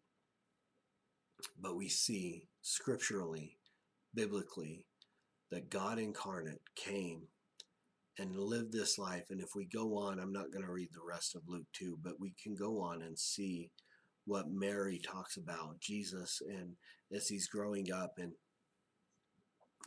but 1.60 1.76
we 1.76 1.88
see 1.88 2.48
scripturally, 2.62 3.58
biblically, 4.14 4.86
that 5.50 5.70
God 5.70 5.98
incarnate 5.98 6.62
came 6.74 7.28
and 8.18 8.36
live 8.36 8.72
this 8.72 8.98
life. 8.98 9.24
And 9.30 9.40
if 9.40 9.50
we 9.54 9.64
go 9.66 9.96
on, 9.98 10.18
I'm 10.18 10.32
not 10.32 10.52
going 10.52 10.64
to 10.64 10.72
read 10.72 10.90
the 10.92 11.06
rest 11.06 11.34
of 11.34 11.42
Luke 11.46 11.66
2, 11.74 11.98
but 12.02 12.20
we 12.20 12.34
can 12.42 12.54
go 12.54 12.80
on 12.80 13.02
and 13.02 13.18
see 13.18 13.70
what 14.24 14.50
Mary 14.50 14.98
talks 14.98 15.36
about 15.36 15.80
Jesus 15.80 16.42
and 16.48 16.72
as 17.14 17.28
he's 17.28 17.46
growing 17.46 17.92
up 17.92 18.14
and 18.18 18.32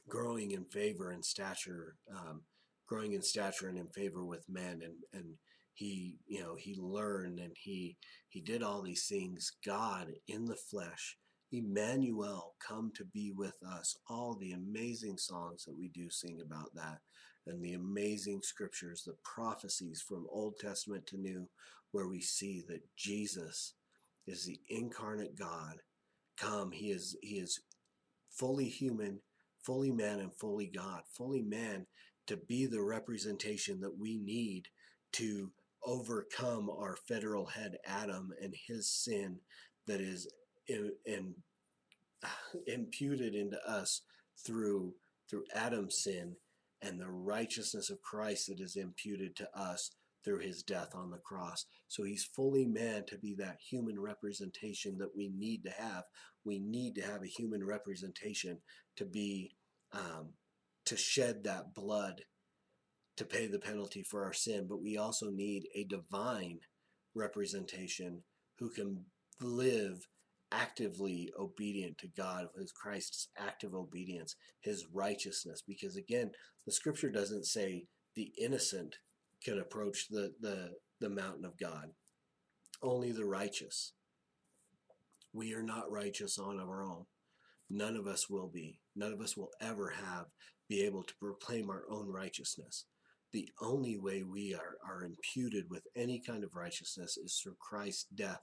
growing 0.08 0.52
in 0.52 0.64
favor 0.66 1.12
and 1.12 1.24
stature, 1.24 1.96
um, 2.16 2.42
growing 2.88 3.14
in 3.14 3.22
stature 3.22 3.68
and 3.68 3.78
in 3.78 3.88
favor 3.88 4.24
with 4.24 4.48
men 4.50 4.82
and, 4.84 4.96
and 5.14 5.36
he 5.80 6.18
you 6.28 6.42
know 6.42 6.56
he 6.58 6.76
learned 6.78 7.40
and 7.40 7.54
he 7.56 7.96
he 8.28 8.42
did 8.42 8.62
all 8.62 8.82
these 8.82 9.08
things 9.08 9.54
god 9.66 10.08
in 10.28 10.46
the 10.46 10.56
flesh 10.56 11.18
Emmanuel, 11.52 12.56
come 12.60 12.92
to 12.96 13.06
be 13.06 13.32
with 13.32 13.58
us. 13.64 13.98
All 14.08 14.36
the 14.36 14.52
amazing 14.52 15.18
songs 15.18 15.66
that 15.66 15.78
we 15.78 15.90
do 15.90 16.10
sing 16.10 16.42
about 16.42 16.74
that, 16.76 17.00
and 17.48 17.64
the 17.64 17.74
amazing 17.74 18.42
scriptures, 18.44 19.04
the 19.04 19.16
prophecies 19.24 20.02
from 20.02 20.28
Old 20.30 20.60
Testament 20.60 21.08
to 21.08 21.18
New, 21.18 21.48
where 21.92 22.08
we 22.08 22.22
see 22.22 22.64
that 22.68 22.84
Jesus 22.96 23.74
is 24.28 24.46
the 24.46 24.60
incarnate 24.70 25.38
God. 25.38 25.78
Come, 26.38 26.72
he 26.72 26.92
is 26.92 27.18
he 27.22 27.40
is 27.40 27.62
fully 28.30 28.66
human, 28.70 29.20
fully 29.64 29.92
man, 29.92 30.20
and 30.20 30.34
fully 30.34 30.68
God. 30.68 31.02
Fully 31.12 31.42
man 31.42 31.88
to 32.28 32.38
be 32.38 32.68
the 32.68 32.82
representation 32.82 33.82
that 33.82 33.98
we 33.98 34.18
need 34.18 34.68
to 35.14 35.52
overcome 35.84 36.70
our 36.70 36.96
federal 37.08 37.48
head 37.48 37.78
Adam 37.86 38.32
and 38.42 38.54
his 38.68 38.92
sin 38.92 39.40
that 39.88 40.00
is 40.00 40.28
and 40.70 41.34
imputed 42.68 43.36
into 43.36 43.60
us 43.68 44.02
through 44.46 44.94
through 45.30 45.44
Adam's 45.54 46.02
sin 46.04 46.36
and 46.82 47.00
the 47.00 47.10
righteousness 47.10 47.90
of 47.90 48.02
Christ 48.02 48.48
that 48.48 48.60
is 48.60 48.76
imputed 48.76 49.36
to 49.36 49.50
us 49.58 49.92
through 50.24 50.40
his 50.40 50.64
death 50.64 50.96
on 50.96 51.12
the 51.12 51.18
cross. 51.18 51.66
So 51.88 52.04
he's 52.04 52.30
fully 52.36 52.66
man 52.66 53.06
to 53.08 53.18
be 53.18 53.36
that 53.36 53.58
human 53.70 54.00
representation 54.00 54.98
that 54.98 55.16
we 55.16 55.30
need 55.30 55.64
to 55.64 55.72
have. 55.72 56.04
We 56.46 56.60
need 56.60 56.96
to 56.96 57.02
have 57.02 57.22
a 57.22 57.28
human 57.28 57.64
representation 57.64 58.60
to 58.98 59.06
be 59.06 59.52
um, 59.94 60.34
to 60.86 60.98
shed 60.98 61.44
that 61.44 61.74
blood 61.74 62.22
to 63.18 63.26
pay 63.26 63.48
the 63.48 63.60
penalty 63.60 64.02
for 64.02 64.24
our 64.24 64.34
sin, 64.34 64.66
but 64.68 64.82
we 64.82 64.98
also 64.98 65.30
need 65.30 65.68
a 65.76 65.84
divine 65.84 66.60
representation 67.14 68.24
who 68.60 68.70
can 68.70 69.04
live 69.42 70.08
actively 70.52 71.32
obedient 71.40 71.98
to 72.00 72.08
God, 72.08 72.48
his 72.58 72.72
Christ's 72.72 73.30
active 73.38 73.74
obedience, 73.74 74.36
his 74.62 74.86
righteousness. 74.94 75.64
Because 75.66 75.96
again, 75.96 76.32
the 76.66 76.72
scripture 76.72 77.10
doesn't 77.10 77.46
say 77.46 77.86
the 78.16 78.32
innocent 78.40 78.96
can 79.44 79.60
approach 79.60 80.08
the, 80.10 80.34
the, 80.42 80.72
the 81.00 81.10
mountain 81.10 81.46
of 81.46 81.58
God, 81.58 81.90
only 82.82 83.12
the 83.12 83.26
righteous. 83.26 83.94
We 85.34 85.54
are 85.54 85.64
not 85.64 85.92
righteous 85.92 86.38
on 86.40 86.60
our 86.60 86.84
own. 86.84 87.06
None 87.70 87.96
of 87.96 88.08
us 88.08 88.30
will 88.30 88.48
be. 88.48 88.80
None 88.96 89.14
of 89.14 89.22
us 89.22 89.38
will 89.38 89.52
ever 89.62 89.90
have, 89.90 90.26
be 90.68 90.82
able 90.82 91.04
to 91.04 91.14
proclaim 91.20 91.70
our 91.70 91.84
own 91.90 92.08
righteousness. 92.12 92.86
The 93.32 93.50
only 93.62 93.98
way 93.98 94.24
we 94.24 94.56
are, 94.56 94.78
are 94.84 95.04
imputed 95.04 95.66
with 95.70 95.84
any 95.96 96.20
kind 96.20 96.44
of 96.44 96.56
righteousness 96.56 97.16
is 97.16 97.38
through 97.38 97.58
Christ's 97.60 98.06
death 98.16 98.42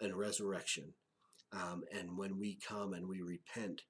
and 0.00 0.14
resurrection 0.14 0.94
um, 1.52 1.84
and 1.96 2.16
when 2.16 2.38
we 2.38 2.58
come 2.66 2.92
and 2.92 3.08
we 3.08 3.22
repent 3.22 3.82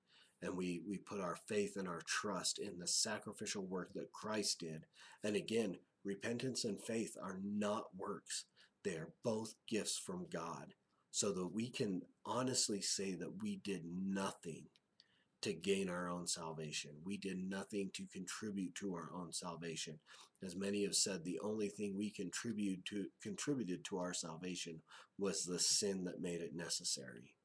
and 0.42 0.57
we, 0.57 0.83
we 0.87 0.99
put 0.99 1.21
our 1.21 1.37
faith 1.49 1.77
and 1.77 1.88
our 1.88 2.03
trust 2.07 2.59
in 2.59 2.79
the 2.79 2.87
sacrificial 2.87 3.64
work 3.64 3.92
that 3.95 4.12
Christ 4.12 4.61
did, 4.61 4.85
and 5.25 5.37
again, 5.37 5.77
repentance 6.05 6.64
and 6.64 6.81
faith 6.81 7.16
are 7.21 7.40
not 7.42 7.85
works, 7.97 8.45
they 8.85 8.92
are 8.92 9.12
both 9.25 9.55
gifts 9.69 9.99
from 9.99 10.27
God, 10.33 10.75
so 11.11 11.33
that 11.33 11.55
we 11.55 11.71
can 11.71 12.03
honestly 12.25 12.81
say 12.81 13.14
that 13.14 13.42
we 13.42 13.57
did 13.64 13.83
nothing 13.85 14.66
to 15.42 15.53
gain 15.53 15.88
our 15.88 16.11
own 16.11 16.27
salvation. 16.27 16.90
We 17.05 17.16
did 17.16 17.38
nothing 17.38 17.90
to 17.95 18.07
contribute 18.12 18.75
to 18.77 18.95
our 18.95 19.11
own 19.14 19.33
salvation. 19.33 19.99
As 20.45 20.57
many 20.57 20.83
have 20.85 20.95
said, 20.95 21.25
the 21.25 21.38
only 21.42 21.69
thing 21.69 21.97
we 21.97 22.11
to 22.11 23.07
contributed 23.23 23.85
to 23.85 23.99
our 23.99 24.12
salvation 24.12 24.83
was 25.19 25.45
the 25.45 25.59
sin 25.59 26.05
that 26.05 26.21
made 26.21 26.40
it 26.40 26.55
necessary. 26.55 27.36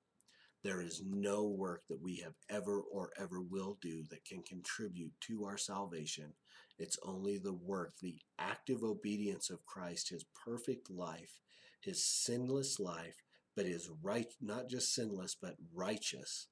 There 0.64 0.82
is 0.82 1.02
no 1.04 1.48
work 1.48 1.84
that 1.90 2.02
we 2.02 2.18
have 2.18 2.36
ever 2.50 2.82
or 2.82 3.12
ever 3.18 3.42
will 3.42 3.78
do 3.82 4.04
that 4.12 4.26
can 4.26 4.44
contribute 4.44 5.14
to 5.22 5.46
our 5.46 5.58
salvation. 5.58 6.34
It's 6.78 7.00
only 7.04 7.38
the 7.38 7.54
work, 7.54 7.94
the 8.00 8.20
active 8.38 8.84
obedience 8.84 9.50
of 9.50 9.66
Christ, 9.66 10.10
his 10.10 10.26
perfect 10.46 10.92
life, 10.92 11.40
his 11.82 12.06
sinless 12.06 12.80
life, 12.80 13.16
but 13.56 13.66
his 13.66 13.90
right, 14.04 14.32
not 14.40 14.70
just 14.70 14.94
sinless, 14.94 15.36
but 15.40 15.56
righteous. 15.74 16.48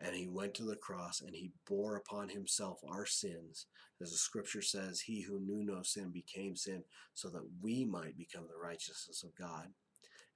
And 0.00 0.16
he 0.16 0.26
went 0.26 0.54
to 0.54 0.64
the 0.64 0.76
cross 0.76 1.20
and 1.20 1.34
he 1.34 1.52
bore 1.68 1.96
upon 1.96 2.30
himself 2.30 2.80
our 2.88 3.06
sins. 3.06 3.66
As 4.00 4.10
the 4.10 4.16
scripture 4.16 4.62
says, 4.62 5.00
he 5.00 5.20
who 5.20 5.38
knew 5.38 5.62
no 5.62 5.82
sin 5.82 6.10
became 6.10 6.56
sin 6.56 6.84
so 7.14 7.28
that 7.28 7.46
we 7.62 7.84
might 7.84 8.16
become 8.16 8.46
the 8.48 8.60
righteousness 8.60 9.22
of 9.22 9.36
God. 9.36 9.68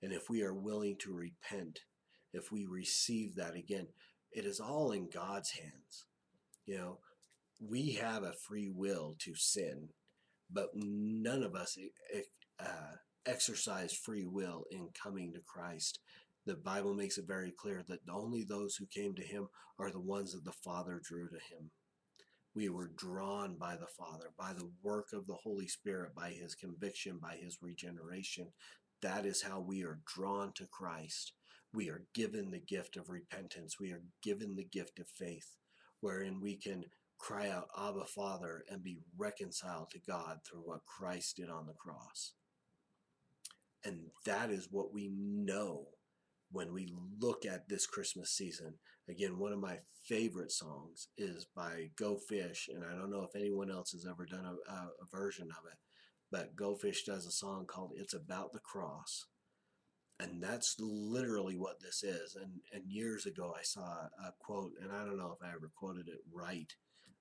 And 0.03 0.13
if 0.13 0.29
we 0.29 0.43
are 0.43 0.55
willing 0.55 0.97
to 1.01 1.15
repent 1.15 1.81
if 2.35 2.51
we 2.51 2.67
receive 2.67 3.37
that 3.37 3.55
again, 3.55 3.89
it 4.33 4.45
is 4.45 4.61
all 4.61 4.93
in 4.93 5.09
God's 5.09 5.51
hands. 5.51 6.07
You 6.67 6.79
know, 6.79 6.99
we 7.61 7.93
have 7.93 8.23
a 8.23 8.33
free 8.33 8.71
will 8.75 9.17
to 9.21 9.35
sin, 9.35 9.89
but 10.51 10.71
none 10.75 11.43
of 11.43 11.55
us 11.55 11.79
uh, 12.59 12.97
exercise 13.27 13.93
free 13.93 14.25
will 14.25 14.65
in 14.71 14.89
coming 15.01 15.33
to 15.33 15.41
Christ. 15.41 16.01
The 16.47 16.57
Bible 16.57 16.95
makes 16.95 17.17
it 17.17 17.27
very 17.27 17.53
clear 17.57 17.83
that 17.89 18.01
only 18.11 18.45
those 18.45 18.77
who 18.77 18.87
came 18.87 19.15
to 19.15 19.23
Him 19.23 19.49
are 19.79 19.91
the 19.91 20.01
ones 20.01 20.33
that 20.33 20.45
the 20.45 20.53
Father 20.53 21.01
drew 21.03 21.29
to 21.29 21.37
Him. 21.37 21.71
We 22.55 22.69
were 22.69 22.91
drawn 22.97 23.57
by 23.59 23.77
the 23.77 23.87
Father, 23.99 24.27
by 24.39 24.53
the 24.53 24.71
work 24.83 25.09
of 25.13 25.27
the 25.27 25.35
Holy 25.35 25.67
Spirit, 25.67 26.15
by 26.15 26.31
His 26.31 26.55
conviction, 26.55 27.19
by 27.21 27.37
His 27.41 27.59
regeneration. 27.63 28.49
That 29.03 29.27
is 29.27 29.43
how 29.43 29.61
we 29.61 29.83
are 29.85 30.01
drawn 30.07 30.53
to 30.55 30.67
Christ 30.67 31.33
we 31.75 31.91
are 31.91 32.07
given 32.15 32.51
the 32.51 32.61
gift 32.61 32.97
of 32.97 33.11
repentance. 33.11 33.81
We 33.81 33.91
are 33.91 34.03
given 34.23 34.55
the 34.55 34.65
gift 34.65 35.01
of 35.01 35.09
faith, 35.09 35.57
wherein 36.01 36.41
we 36.41 36.57
can 36.57 36.85
cry 37.19 37.49
out, 37.49 37.69
Abba, 37.77 38.05
Father, 38.07 38.65
and 38.71 38.83
be 38.83 38.99
reconciled 39.17 39.91
to 39.91 39.99
God 39.99 40.39
through 40.45 40.61
what 40.61 40.87
Christ 40.87 41.37
did 41.37 41.51
on 41.51 41.67
the 41.67 41.75
cross. 41.75 42.33
And 43.85 44.07
that 44.25 44.51
is 44.51 44.69
what 44.71 44.95
we 44.95 45.11
know 45.15 45.89
when 46.51 46.73
we 46.73 46.95
look 47.21 47.45
at 47.45 47.69
this 47.69 47.87
Christmas 47.87 48.31
season. 48.31 48.75
Again, 49.09 49.39
one 49.39 49.53
of 49.53 49.59
my 49.59 49.79
favorite 50.05 50.53
songs 50.53 51.09
is 51.19 51.47
by 51.57 51.91
Go 51.97 52.17
Fish, 52.17 52.69
and 52.73 52.85
I 52.85 52.97
don't 52.97 53.11
know 53.11 53.25
if 53.25 53.35
anyone 53.35 53.71
else 53.71 53.93
has 53.93 54.07
ever 54.09 54.25
done 54.25 54.45
a, 54.45 54.73
a, 54.73 54.77
a 55.03 55.07
version 55.11 55.49
of 55.51 55.67
it, 55.71 55.79
but 56.31 56.57
Go 56.57 56.77
Fish 56.77 57.05
does 57.05 57.27
a 57.27 57.33
song 57.33 57.67
called 57.67 57.93
It's 57.97 58.15
About 58.15 58.53
the 58.53 58.61
Cross. 58.61 59.27
And 60.21 60.43
that's 60.43 60.77
literally 60.79 61.57
what 61.57 61.81
this 61.81 62.05
is. 62.05 62.37
And, 62.37 62.53
and 62.73 62.85
years 62.87 63.27
ago, 63.27 63.53
I 63.59 63.63
saw 63.63 63.83
a 63.83 64.33
quote, 64.39 64.73
and 64.81 64.93
I 64.93 65.05
don't 65.05 65.19
know 65.19 65.37
if 65.39 65.45
I 65.45 65.51
ever 65.51 65.71
quoted 65.75 66.09
it 66.09 66.21
right. 66.33 66.73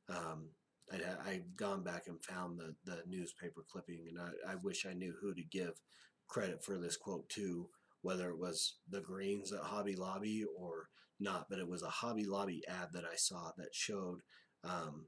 Um, 0.09 0.49
I'd, 0.91 1.01
I've 1.25 1.55
gone 1.55 1.83
back 1.83 2.03
and 2.07 2.23
found 2.23 2.59
the, 2.59 2.75
the 2.85 3.01
newspaper 3.07 3.63
clipping, 3.67 4.05
and 4.09 4.19
I, 4.19 4.53
I 4.53 4.55
wish 4.55 4.85
I 4.85 4.93
knew 4.93 5.13
who 5.19 5.33
to 5.33 5.43
give 5.43 5.81
credit 6.27 6.63
for 6.63 6.77
this 6.77 6.97
quote 6.97 7.29
to, 7.29 7.67
whether 8.01 8.29
it 8.29 8.37
was 8.37 8.75
the 8.89 9.01
Greens 9.01 9.51
at 9.51 9.61
Hobby 9.61 9.95
Lobby 9.95 10.43
or 10.55 10.89
not, 11.19 11.47
but 11.49 11.59
it 11.59 11.67
was 11.67 11.81
a 11.81 11.89
Hobby 11.89 12.25
Lobby 12.25 12.61
ad 12.67 12.89
that 12.93 13.05
I 13.05 13.15
saw 13.15 13.51
that 13.57 13.73
showed. 13.73 14.19
Um, 14.63 15.07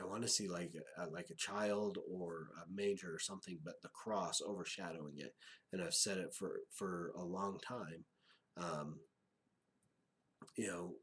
I 0.00 0.06
want 0.06 0.22
to 0.22 0.28
see 0.28 0.48
like 0.48 0.74
a, 0.98 1.06
like 1.06 1.30
a 1.30 1.36
child 1.36 1.98
or 2.10 2.48
a 2.56 2.72
manger 2.72 3.14
or 3.14 3.18
something, 3.18 3.58
but 3.64 3.80
the 3.82 3.88
cross 3.88 4.40
overshadowing 4.44 5.14
it. 5.18 5.34
And 5.72 5.82
I've 5.82 5.94
said 5.94 6.18
it 6.18 6.34
for 6.34 6.60
for 6.70 7.12
a 7.16 7.22
long 7.22 7.58
time. 7.66 8.04
Um, 8.56 9.00
you 10.56 10.66
know, 10.66 10.94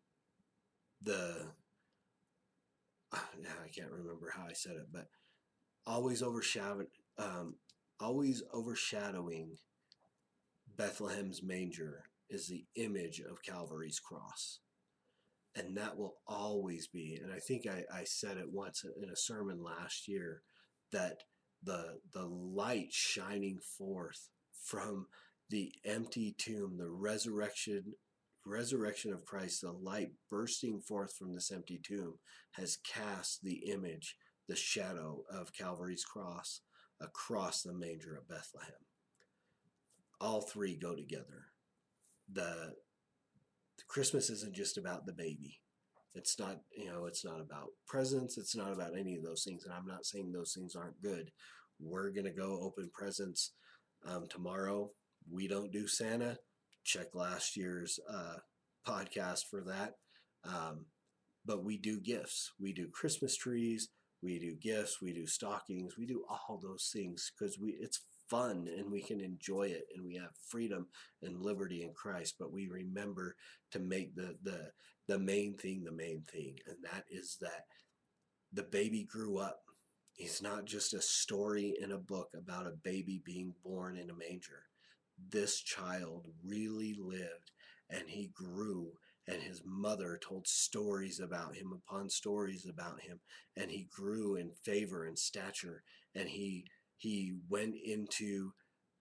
the 1.02 1.52
now 3.14 3.50
I 3.64 3.70
can't 3.70 3.92
remember 3.92 4.32
how 4.36 4.44
I 4.50 4.54
said 4.54 4.74
it, 4.74 4.88
but 4.92 5.08
always 5.86 6.22
overshadowing, 6.22 6.88
um, 7.18 7.56
always 8.00 8.44
overshadowing 8.54 9.58
Bethlehem's 10.78 11.44
manger 11.44 12.04
is 12.30 12.48
the 12.48 12.66
image 12.76 13.20
of 13.20 13.44
Calvary's 13.44 14.00
cross. 14.00 14.60
And 15.56 15.76
that 15.78 15.98
will 15.98 16.16
always 16.28 16.88
be, 16.88 17.20
and 17.22 17.32
I 17.32 17.40
think 17.40 17.68
I, 17.68 17.84
I 17.94 18.06
said 18.06 18.38
it 18.38 18.52
once 18.52 18.86
in 19.02 19.10
a 19.10 19.16
sermon 19.18 19.62
last 19.62 20.08
year, 20.08 20.44
that 20.92 21.24
the 21.64 22.00
the 22.14 22.26
light 22.26 22.92
shining 22.92 23.60
forth 23.78 24.30
from 24.64 25.08
the 25.50 25.74
empty 25.84 26.34
tomb, 26.38 26.78
the 26.78 26.90
resurrection 26.90 27.96
resurrection 28.46 29.14
of 29.14 29.26
Christ, 29.26 29.62
the 29.62 29.72
light 29.72 30.12
bursting 30.30 30.80
forth 30.80 31.14
from 31.16 31.34
this 31.34 31.52
empty 31.52 31.80
tomb, 31.84 32.16
has 32.52 32.78
cast 32.78 33.44
the 33.44 33.72
image, 33.72 34.16
the 34.48 34.56
shadow 34.56 35.24
of 35.30 35.54
Calvary's 35.54 36.04
cross 36.04 36.62
across 37.00 37.62
the 37.62 37.74
manger 37.74 38.16
of 38.16 38.28
Bethlehem. 38.28 38.72
All 40.20 40.42
three 40.42 40.76
go 40.76 40.96
together. 40.96 41.48
The, 42.32 42.74
the 42.74 42.74
Christmas 43.88 44.30
isn't 44.30 44.56
just 44.56 44.78
about 44.78 45.06
the 45.06 45.13
baby. 45.13 45.60
It's 46.13 46.38
not, 46.39 46.58
you 46.76 46.88
know, 46.91 47.06
it's 47.06 47.24
not 47.24 47.39
about 47.39 47.70
presents. 47.88 48.38
It's 48.38 48.56
not 48.56 48.74
about 48.74 48.98
any 48.98 49.15
of 49.15 49.24
those 49.24 49.44
things. 49.44 49.63
And 49.63 49.74
I'm 49.74 49.86
not 49.86 50.06
saying 50.06 50.32
those 50.32 50.54
things 50.54 50.76
aren't 50.76 51.02
good. 51.02 51.32
We're 51.80 52.12
going 52.12 52.26
to 52.26 52.32
go 52.32 52.60
open 52.62 52.89
presents 52.94 53.54
um, 54.06 54.28
tomorrow. 54.30 54.91
We 55.30 55.48
don't 55.48 55.72
do 55.72 55.88
Santa 55.88 56.38
check 56.84 57.13
last 57.13 57.56
year's 57.56 58.00
uh, 58.10 58.38
podcast 58.88 59.46
for 59.50 59.62
that. 59.62 59.94
Um, 60.44 60.86
but 61.46 61.63
we 61.63 61.78
do 61.78 62.00
gifts. 62.00 62.52
We 62.60 62.74
do 62.74 62.88
Christmas 62.88 63.36
trees. 63.36 63.89
We 64.22 64.39
do 64.39 64.56
gifts. 64.56 65.02
We 65.02 65.13
do 65.13 65.26
stockings. 65.26 65.98
We 65.98 66.06
do 66.06 66.24
all 66.30 66.60
those 66.62 66.91
things 66.94 67.32
because 67.38 67.58
we 67.60 67.76
it's 67.80 68.02
fun 68.32 68.67
and 68.78 68.91
we 68.91 69.02
can 69.02 69.22
enjoy 69.22 69.63
it 69.63 69.86
and 69.96 70.06
we 70.06 70.15
have 70.15 70.32
freedom 70.48 70.88
and 71.22 71.44
liberty 71.44 71.84
in 71.84 71.94
Christ. 71.94 72.36
But 72.39 72.52
we 72.52 72.67
remember 72.67 73.36
to 73.72 73.80
make 73.80 74.15
the 74.15 74.38
the 74.44 74.72
the 75.08 75.20
main 75.20 75.56
thing 75.56 75.84
the 75.84 75.91
main 75.91 76.24
thing, 76.24 76.58
and 76.67 76.78
that 76.84 77.06
is 77.12 77.38
that 77.41 77.65
the 78.54 78.63
baby 78.63 79.04
grew 79.04 79.38
up. 79.38 79.62
He's 80.13 80.41
not 80.41 80.65
just 80.65 80.94
a 80.94 81.02
story 81.02 81.76
in 81.82 81.91
a 81.91 81.98
book 81.98 82.30
about 82.36 82.67
a 82.67 82.78
baby 82.84 83.22
being 83.26 83.54
born 83.63 83.98
in 83.98 84.10
a 84.10 84.15
manger 84.15 84.63
this 85.30 85.62
child 85.62 86.28
really 86.44 86.96
lived 86.98 87.52
and 87.89 88.04
he 88.08 88.32
grew 88.34 88.91
and 89.28 89.41
his 89.41 89.62
mother 89.65 90.20
told 90.22 90.48
stories 90.48 91.20
about 91.20 91.56
him 91.56 91.72
upon 91.74 92.10
stories 92.10 92.65
about 92.67 93.00
him 93.02 93.20
and 93.56 93.70
he 93.70 93.88
grew 93.91 94.36
in 94.36 94.52
favor 94.63 95.06
and 95.06 95.17
stature 95.17 95.84
and 96.15 96.30
he 96.30 96.65
he 97.02 97.34
went 97.50 97.76
into 97.84 98.52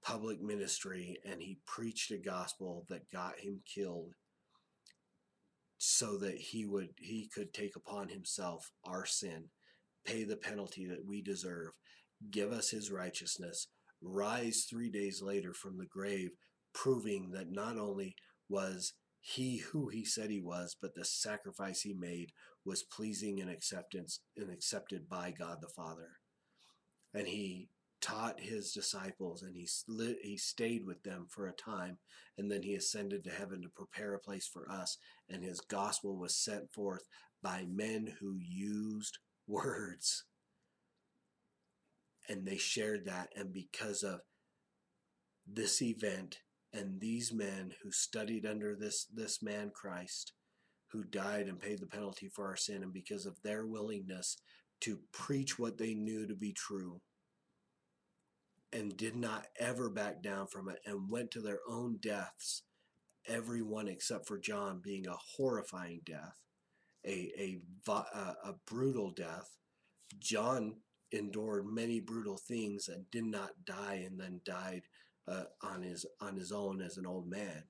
public 0.03 0.41
ministry 0.41 1.19
and 1.25 1.43
he 1.43 1.59
preached 1.67 2.11
a 2.11 2.17
gospel 2.17 2.87
that 2.89 3.11
got 3.13 3.39
him 3.39 3.61
killed 3.67 4.15
so 5.79 6.17
that 6.19 6.37
he 6.37 6.65
would 6.65 6.89
he 6.99 7.29
could 7.35 7.53
take 7.53 7.77
upon 7.77 8.09
himself 8.09 8.71
our 8.85 9.05
sin 9.05 9.45
pay 10.07 10.25
the 10.25 10.37
penalty 10.37 10.87
that 10.87 11.05
we 11.07 11.23
deserve 11.23 11.73
give 12.31 12.53
us 12.53 12.71
his 12.71 12.91
righteousness 12.91 13.69
rise 14.03 14.65
three 14.69 14.91
days 14.91 15.23
later 15.23 15.53
from 15.53 15.79
the 15.79 15.87
grave, 15.87 16.31
proving 16.73 17.31
that 17.33 17.51
not 17.51 17.77
only 17.77 18.15
was 18.49 18.95
he 19.21 19.59
who 19.59 19.89
he 19.89 20.05
said 20.05 20.31
he 20.31 20.41
was, 20.41 20.77
but 20.81 20.95
the 20.95 21.05
sacrifice 21.05 21.83
he 21.83 21.93
made 21.93 22.33
was 22.65 22.83
pleasing 22.83 23.41
and 23.41 23.51
acceptance 23.51 24.21
and 24.37 24.51
accepted 24.51 25.09
by 25.09 25.31
God 25.31 25.59
the 25.61 25.69
Father. 25.69 26.19
And 27.13 27.27
he 27.27 27.69
taught 28.01 28.41
his 28.41 28.73
disciples 28.73 29.43
and 29.43 29.55
he 29.55 29.69
he 30.23 30.37
stayed 30.37 30.85
with 30.87 31.03
them 31.03 31.27
for 31.29 31.47
a 31.47 31.53
time 31.53 31.99
and 32.39 32.51
then 32.51 32.63
he 32.63 32.75
ascended 32.75 33.25
to 33.25 33.31
heaven 33.31 33.61
to 33.63 33.69
prepare 33.69 34.15
a 34.15 34.19
place 34.19 34.47
for 34.47 34.71
us 34.71 34.97
and 35.29 35.45
his 35.45 35.61
gospel 35.61 36.17
was 36.17 36.37
sent 36.37 36.73
forth 36.73 37.05
by 37.43 37.65
men 37.69 38.15
who 38.21 38.37
used 38.39 39.19
words 39.47 40.25
and 42.31 42.47
they 42.47 42.57
shared 42.57 43.07
that. 43.07 43.29
And 43.37 43.53
because 43.53 44.05
of 44.05 44.21
this 45.47 45.83
event 45.83 46.39
and 46.73 47.01
these 47.01 47.33
men 47.33 47.73
who 47.83 47.91
studied 47.91 48.47
under 48.47 48.77
this, 48.77 49.07
this 49.13 49.43
man 49.43 49.73
Christ, 49.75 50.33
who 50.93 51.03
died 51.03 51.49
and 51.49 51.59
paid 51.59 51.81
the 51.81 51.87
penalty 51.87 52.29
for 52.29 52.47
our 52.47 52.57
sin, 52.57 52.83
and 52.83 52.93
because 52.93 53.27
of 53.27 53.43
their 53.43 53.67
willingness 53.67 54.37
to 54.83 55.01
preach 55.13 55.59
what 55.59 55.77
they 55.77 55.95
knew 55.95 56.27
to 56.27 56.35
be 56.35 56.53
true 56.53 57.01
and 58.73 58.97
did 58.97 59.17
not 59.17 59.47
ever 59.59 59.89
back 59.89 60.23
down 60.23 60.47
from 60.47 60.69
it 60.69 60.79
and 60.87 61.11
went 61.11 61.31
to 61.33 61.41
their 61.41 61.61
own 61.69 61.99
deaths, 62.01 62.63
everyone 63.27 63.89
except 63.89 64.27
for 64.27 64.39
John 64.39 64.81
being 64.83 65.07
a 65.07 65.17
horrifying 65.37 66.01
death, 66.05 66.39
a, 67.05 67.61
a, 67.87 67.95
a, 68.45 68.55
brutal 68.67 69.11
death. 69.11 69.57
John 70.19 70.77
endured 71.13 71.67
many 71.67 72.01
brutal 72.01 72.37
things 72.37 72.89
and 72.89 73.11
did 73.11 73.25
not 73.25 73.65
die 73.65 74.05
and 74.07 74.21
then 74.21 74.41
died 74.45 74.83
uh, 75.27 75.45
on 75.63 75.83
his 75.83 76.07
on 76.21 76.37
his 76.37 76.53
own 76.53 76.81
as 76.81 76.97
an 76.97 77.07
old 77.07 77.29
man. 77.29 77.65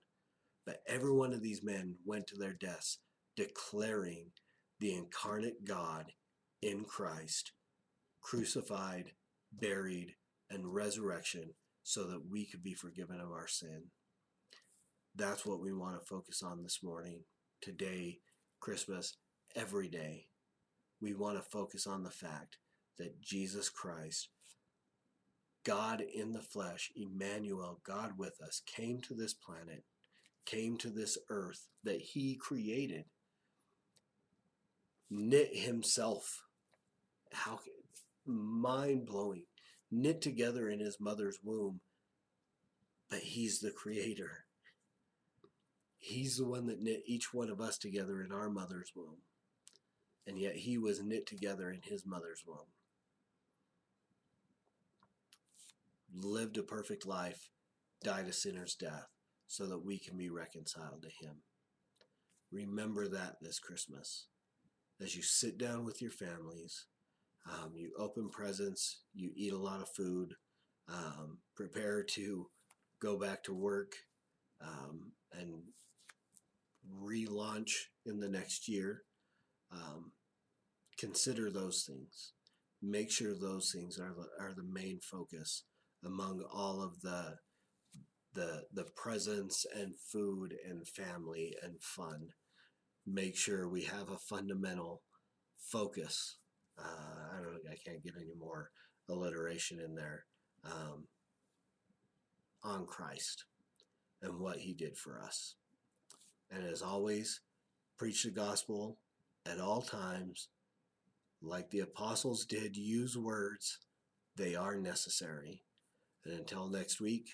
But 0.67 0.83
every 0.87 1.13
one 1.13 1.33
of 1.33 1.43
these 1.43 1.63
men 1.63 1.97
went 2.05 2.27
to 2.29 2.37
their 2.37 2.53
deaths 2.53 2.99
declaring 3.37 4.31
the 4.79 4.95
incarnate 4.95 5.65
God 5.65 6.13
in 6.63 6.85
Christ, 6.85 7.53
crucified, 8.21 9.13
buried, 9.53 10.15
and 10.51 10.75
resurrection 10.75 11.55
so 11.83 12.05
that 12.05 12.23
we 12.31 12.47
could 12.47 12.63
be 12.63 12.75
forgiven 12.75 13.21
of 13.21 13.31
our 13.31 13.47
sin. 13.47 13.85
That's 15.15 15.45
what 15.45 15.61
we 15.61 15.73
want 15.73 16.01
to 16.01 16.07
focus 16.07 16.43
on 16.43 16.63
this 16.63 16.81
morning, 16.83 17.25
today, 17.61 18.19
Christmas, 18.61 19.17
every 19.57 19.89
day. 19.89 20.27
We 21.01 21.15
want 21.15 21.37
to 21.37 21.51
focus 21.51 21.87
on 21.87 22.03
the 22.03 22.11
fact 22.11 22.59
that 22.99 23.21
Jesus 23.21 23.69
Christ, 23.69 24.29
God 25.65 26.01
in 26.01 26.33
the 26.33 26.43
flesh, 26.43 26.91
Emmanuel, 26.95 27.81
God 27.85 28.13
with 28.19 28.41
us, 28.47 28.63
came 28.67 29.01
to 29.03 29.15
this 29.15 29.35
planet, 29.35 29.85
came 30.47 30.77
to 30.79 30.91
this 30.91 31.19
earth 31.29 31.69
that 31.85 32.01
he 32.01 32.37
created, 32.37 33.05
knit 35.11 35.57
himself. 35.57 36.45
How 37.33 37.61
mind 38.27 39.07
blowing. 39.07 39.45
Knit 39.91 40.21
together 40.21 40.69
in 40.69 40.81
his 40.81 41.01
mother's 41.01 41.39
womb, 41.43 41.81
but 43.09 43.21
he's 43.21 43.61
the 43.61 43.71
creator. 43.71 44.45
He's 45.99 46.37
the 46.37 46.47
one 46.47 46.67
that 46.67 46.81
knit 46.81 47.03
each 47.07 47.35
one 47.35 47.51
of 47.51 47.61
us 47.61 47.77
together 47.77 48.23
in 48.23 48.33
our 48.33 48.49
mother's 48.49 48.93
womb. 48.95 49.19
And 50.27 50.39
yet 50.39 50.57
he 50.57 50.79
was 50.79 51.03
knit 51.03 51.27
together 51.27 51.71
in 51.71 51.81
his 51.83 52.07
mother's 52.07 52.45
womb. 52.47 52.69
lived 56.13 56.59
a 56.59 56.63
perfect 56.63 57.07
life, 57.07 57.51
died 58.03 58.27
a 58.27 58.33
sinner's 58.33 58.75
death, 58.75 59.09
so 59.47 59.67
that 59.67 59.85
we 59.85 59.99
can 59.99 60.17
be 60.17 60.31
reconciled 60.31 61.03
to 61.03 61.27
Him. 61.27 61.37
Remember 62.51 63.09
that 63.09 63.37
this 63.41 63.59
Christmas. 63.59 64.27
As 65.01 65.17
you 65.17 65.23
sit 65.23 65.57
down 65.57 65.85
with 65.85 66.03
your 66.03 66.11
families, 66.11 66.87
um, 67.49 67.73
you 67.75 67.93
open 67.99 68.29
presents, 68.31 69.03
you 69.15 69.31
eat 69.35 69.53
a 69.53 69.59
lot 69.59 69.81
of 69.81 69.89
food, 69.97 70.35
um, 70.89 71.39
prepare 71.57 72.03
to 72.03 72.47
go 73.01 73.19
back 73.19 73.43
to 73.45 73.55
work 73.55 73.93
um, 74.63 75.13
and 75.33 75.63
relaunch 77.03 77.73
in 78.07 78.21
the 78.21 78.29
next 78.29 78.69
year, 78.69 79.03
um, 79.73 80.13
consider 80.99 81.51
those 81.51 81.85
things. 81.87 82.33
Make 82.83 83.11
sure 83.11 83.35
those 83.35 83.73
things 83.73 83.99
are 83.99 84.15
the, 84.15 84.45
are 84.45 84.55
the 84.55 84.65
main 84.65 85.01
focus 85.01 85.65
among 86.05 86.43
all 86.53 86.83
of 86.83 87.01
the 87.03 87.37
the 88.33 88.63
the 88.73 88.87
presence 88.97 89.67
and 89.75 89.95
food 90.13 90.55
and 90.69 90.87
family 90.87 91.55
and 91.63 91.83
fun. 91.83 92.29
Make 93.07 93.37
sure 93.37 93.69
we 93.69 93.83
have 93.85 94.09
a 94.09 94.19
fundamental 94.19 95.03
focus. 95.59 96.37
Uh, 96.83 97.37
I 97.37 97.43
don't. 97.43 97.61
I 97.71 97.77
can't 97.85 98.03
get 98.03 98.15
any 98.17 98.35
more 98.39 98.71
alliteration 99.09 99.81
in 99.81 99.95
there. 99.95 100.25
Um, 100.65 101.05
on 102.63 102.87
Christ 102.87 103.45
and 104.23 104.39
what 104.39 104.59
He 104.59 104.73
did 104.73 104.97
for 104.97 105.21
us. 105.21 105.55
And 106.51 106.67
as 106.67 106.83
always, 106.83 107.41
preach 107.97 108.25
the 108.25 108.31
gospel 108.31 108.99
at 109.47 109.61
all 109.61 109.83
times. 109.83 110.49
Like 111.43 111.71
the 111.71 111.81
apostles 111.81 112.45
did, 112.45 112.77
use 112.77 113.17
words. 113.17 113.79
They 114.37 114.55
are 114.55 114.77
necessary. 114.77 115.63
And 116.25 116.35
until 116.35 116.69
next 116.69 117.01
week, 117.01 117.31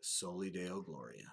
Soli 0.00 0.50
Deo 0.50 0.80
Gloria. 0.80 1.32